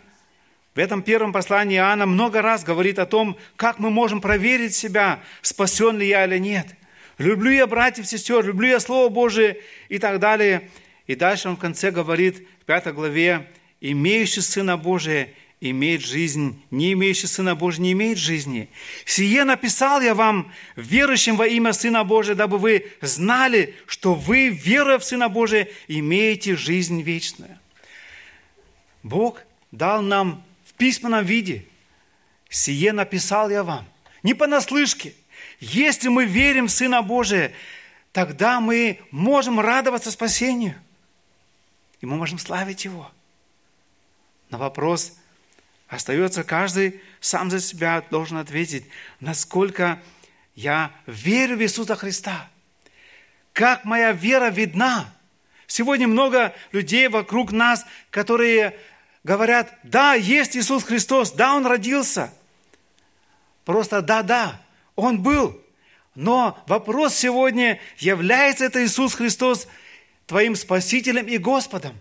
в 0.75 0.79
этом 0.79 1.01
первом 1.01 1.33
послании 1.33 1.75
Иоанна 1.75 2.05
много 2.05 2.41
раз 2.41 2.63
говорит 2.63 2.99
о 2.99 3.05
том, 3.05 3.37
как 3.57 3.79
мы 3.79 3.89
можем 3.89 4.21
проверить 4.21 4.73
себя, 4.73 5.19
спасен 5.41 5.97
ли 5.97 6.07
я 6.07 6.23
или 6.23 6.37
нет. 6.37 6.67
Люблю 7.17 7.51
я 7.51 7.67
братьев, 7.67 8.07
сестер, 8.07 8.45
люблю 8.45 8.69
я 8.69 8.79
Слово 8.79 9.09
Божие 9.09 9.61
и 9.89 9.99
так 9.99 10.19
далее. 10.19 10.69
И 11.05 11.15
дальше 11.15 11.49
он 11.49 11.57
в 11.57 11.59
конце 11.59 11.91
говорит, 11.91 12.47
в 12.61 12.63
пятой 12.63 12.93
главе, 12.93 13.45
имеющий 13.81 14.41
Сына 14.41 14.77
Божия 14.77 15.33
имеет 15.59 16.01
жизнь, 16.01 16.61
не 16.71 16.93
имеющий 16.93 17.27
Сына 17.27 17.55
Божия 17.55 17.81
не 17.81 17.91
имеет 17.93 18.17
жизни. 18.17 18.69
Сие 19.05 19.43
написал 19.43 20.01
я 20.01 20.13
вам, 20.13 20.51
верующим 20.75 21.35
во 21.35 21.47
имя 21.47 21.73
Сына 21.73 22.03
Божия, 22.03 22.35
дабы 22.35 22.57
вы 22.57 22.91
знали, 23.01 23.75
что 23.85 24.13
вы, 24.13 24.49
веруя 24.49 24.99
в 24.99 25.03
Сына 25.03 25.29
Божия, 25.29 25.67
имеете 25.87 26.55
жизнь 26.55 27.01
вечную. 27.01 27.57
Бог 29.03 29.41
дал 29.71 30.01
нам 30.01 30.43
письменном 30.77 31.25
виде. 31.25 31.65
Сие 32.49 32.93
написал 32.93 33.49
я 33.49 33.63
вам. 33.63 33.85
Не 34.23 34.33
понаслышке. 34.33 35.13
Если 35.59 36.07
мы 36.07 36.25
верим 36.25 36.67
в 36.67 36.71
Сына 36.71 37.01
Божия, 37.01 37.51
тогда 38.13 38.59
мы 38.59 38.99
можем 39.11 39.59
радоваться 39.59 40.11
спасению. 40.11 40.75
И 41.99 42.05
мы 42.05 42.15
можем 42.15 42.39
славить 42.39 42.85
Его. 42.85 43.11
На 44.49 44.57
вопрос 44.57 45.17
остается 45.87 46.43
каждый 46.43 47.01
сам 47.19 47.49
за 47.49 47.59
себя 47.59 48.03
должен 48.09 48.37
ответить, 48.37 48.85
насколько 49.19 50.01
я 50.55 50.91
верю 51.05 51.57
в 51.57 51.61
Иисуса 51.61 51.95
Христа. 51.95 52.49
Как 53.53 53.85
моя 53.85 54.11
вера 54.11 54.49
видна. 54.49 55.13
Сегодня 55.65 56.07
много 56.07 56.55
людей 56.71 57.07
вокруг 57.09 57.51
нас, 57.51 57.85
которые 58.09 58.77
говорят, 59.23 59.73
да, 59.83 60.13
есть 60.13 60.55
Иисус 60.55 60.83
Христос, 60.83 61.31
да, 61.31 61.55
Он 61.55 61.65
родился. 61.65 62.33
Просто 63.65 64.01
да, 64.01 64.23
да, 64.23 64.61
Он 64.95 65.21
был. 65.21 65.61
Но 66.15 66.63
вопрос 66.67 67.15
сегодня, 67.15 67.79
является 67.97 68.65
это 68.65 68.83
Иисус 68.83 69.13
Христос 69.13 69.67
твоим 70.25 70.55
Спасителем 70.55 71.27
и 71.27 71.37
Господом? 71.37 71.99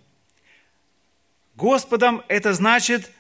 Господом 1.57 2.23
это 2.29 2.55
значит, 2.55 3.11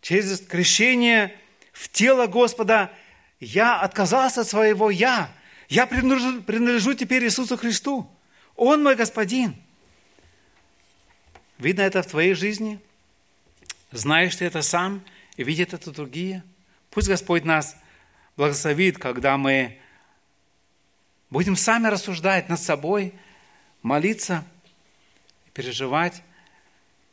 через 0.00 0.40
крещение 0.40 1.36
в 1.72 1.88
тело 1.88 2.26
Господа 2.26 2.90
я 3.38 3.80
отказался 3.80 4.42
от 4.42 4.48
своего 4.48 4.90
«я». 4.90 5.30
Я 5.68 5.86
принадлежу, 5.86 6.42
принадлежу 6.42 6.94
теперь 6.94 7.22
Иисусу 7.22 7.56
Христу. 7.56 8.10
Он 8.56 8.82
мой 8.82 8.96
Господин– 8.96 9.54
Видно 11.60 11.82
это 11.82 12.02
в 12.02 12.06
твоей 12.06 12.32
жизни? 12.32 12.80
Знаешь 13.92 14.34
ты 14.34 14.46
это 14.46 14.62
сам 14.62 15.04
и 15.36 15.44
видят 15.44 15.74
это 15.74 15.90
другие? 15.90 16.42
Пусть 16.88 17.06
Господь 17.06 17.44
нас 17.44 17.76
благословит, 18.34 18.96
когда 18.96 19.36
мы 19.36 19.78
будем 21.28 21.56
сами 21.56 21.88
рассуждать 21.88 22.48
над 22.48 22.58
собой, 22.58 23.12
молиться, 23.82 24.46
переживать. 25.52 26.22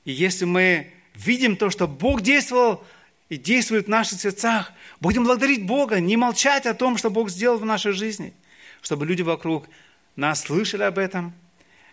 И 0.08 0.14
если 0.14 0.46
мы 0.46 0.90
видим 1.16 1.58
то, 1.58 1.70
что 1.70 1.86
Бог 1.86 2.22
действовал 2.22 2.82
и 3.28 3.36
действует 3.36 3.88
в 3.88 3.90
наших 3.90 4.22
сердцах, 4.22 4.72
будем 5.02 5.26
благодарить 5.26 5.66
Бога, 5.66 6.00
не 6.00 6.16
молчать 6.16 6.66
о 6.66 6.74
том, 6.74 6.96
что 6.96 7.10
Бог 7.10 7.30
сделал 7.30 7.58
в 7.58 7.66
нашей 7.66 7.92
жизни, 7.92 8.34
чтобы 8.82 9.06
люди 9.06 9.22
вокруг 9.22 9.68
нас 10.16 10.44
слышали 10.44 10.84
об 10.84 10.98
этом. 10.98 11.34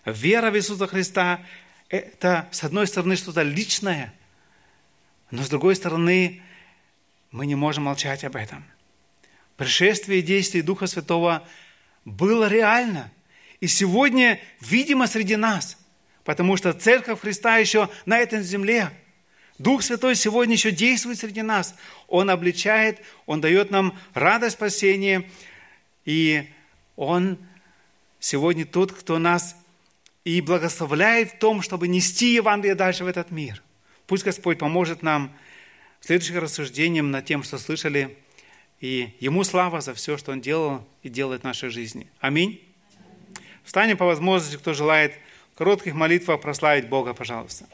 Вера 0.05 0.53
в 0.53 0.57
Иисуса 0.57 0.87
Христа 0.87 1.45
это, 1.89 2.49
с 2.53 2.62
одной 2.62 2.87
стороны, 2.87 3.17
что-то 3.17 3.43
личное, 3.43 4.15
но 5.33 5.43
с 5.43 5.49
другой 5.49 5.75
стороны, 5.75 6.41
мы 7.33 7.47
не 7.47 7.57
можем 7.57 7.83
молчать 7.83 8.23
об 8.23 8.37
этом. 8.37 8.65
Пришествие 9.57 10.21
и 10.21 10.23
действие 10.23 10.62
Духа 10.62 10.87
Святого 10.87 11.45
было 12.05 12.47
реально. 12.47 13.11
И 13.59 13.67
сегодня 13.67 14.39
видимо 14.61 15.09
среди 15.09 15.35
нас, 15.35 15.79
потому 16.25 16.57
что 16.57 16.72
Церковь 16.72 17.20
Христа 17.20 17.59
еще 17.59 17.89
на 18.07 18.18
этой 18.18 18.43
земле. 18.43 18.91
Дух 19.59 19.83
Святой 19.83 20.16
сегодня 20.16 20.55
еще 20.55 20.72
действует 20.72 21.18
среди 21.18 21.43
нас. 21.43 21.77
Он 22.09 22.31
обличает, 22.31 23.01
Он 23.27 23.41
дает 23.41 23.70
нам 23.70 23.97
радость 24.14 24.57
спасения. 24.57 25.31
И 26.05 26.49
Он 26.97 27.39
сегодня 28.18 28.64
тот, 28.64 28.91
кто 28.93 29.18
нас 29.18 29.57
и 30.25 30.41
благословляет 30.41 31.33
в 31.33 31.39
том, 31.39 31.62
чтобы 31.62 31.87
нести 31.87 32.35
Евангелие 32.35 32.75
дальше 32.75 33.05
в 33.05 33.07
этот 33.07 33.31
мир. 33.31 33.62
Пусть 34.07 34.25
Господь 34.25 34.59
поможет 34.59 35.03
нам 35.03 35.33
в 36.01 36.07
следующих 36.07 36.37
рассуждениях 36.37 37.05
над 37.05 37.25
тем, 37.25 37.43
что 37.43 37.59
слышали, 37.59 38.18
и 38.81 39.14
Ему 39.20 39.45
слава 39.45 39.81
за 39.81 39.95
все, 39.95 40.16
что 40.16 40.33
Он 40.33 40.41
делал 40.41 40.87
и 41.03 41.09
делает 41.09 41.43
в 41.43 41.45
нашей 41.45 41.68
жизни. 41.68 42.09
Аминь. 42.20 42.61
Встанем 43.62 43.97
по 43.97 44.05
возможности, 44.05 44.57
кто 44.57 44.75
желает 44.75 45.14
коротких 45.55 45.95
молитвах 45.95 46.41
прославить 46.41 46.89
Бога, 46.89 47.15
пожалуйста. 47.15 47.67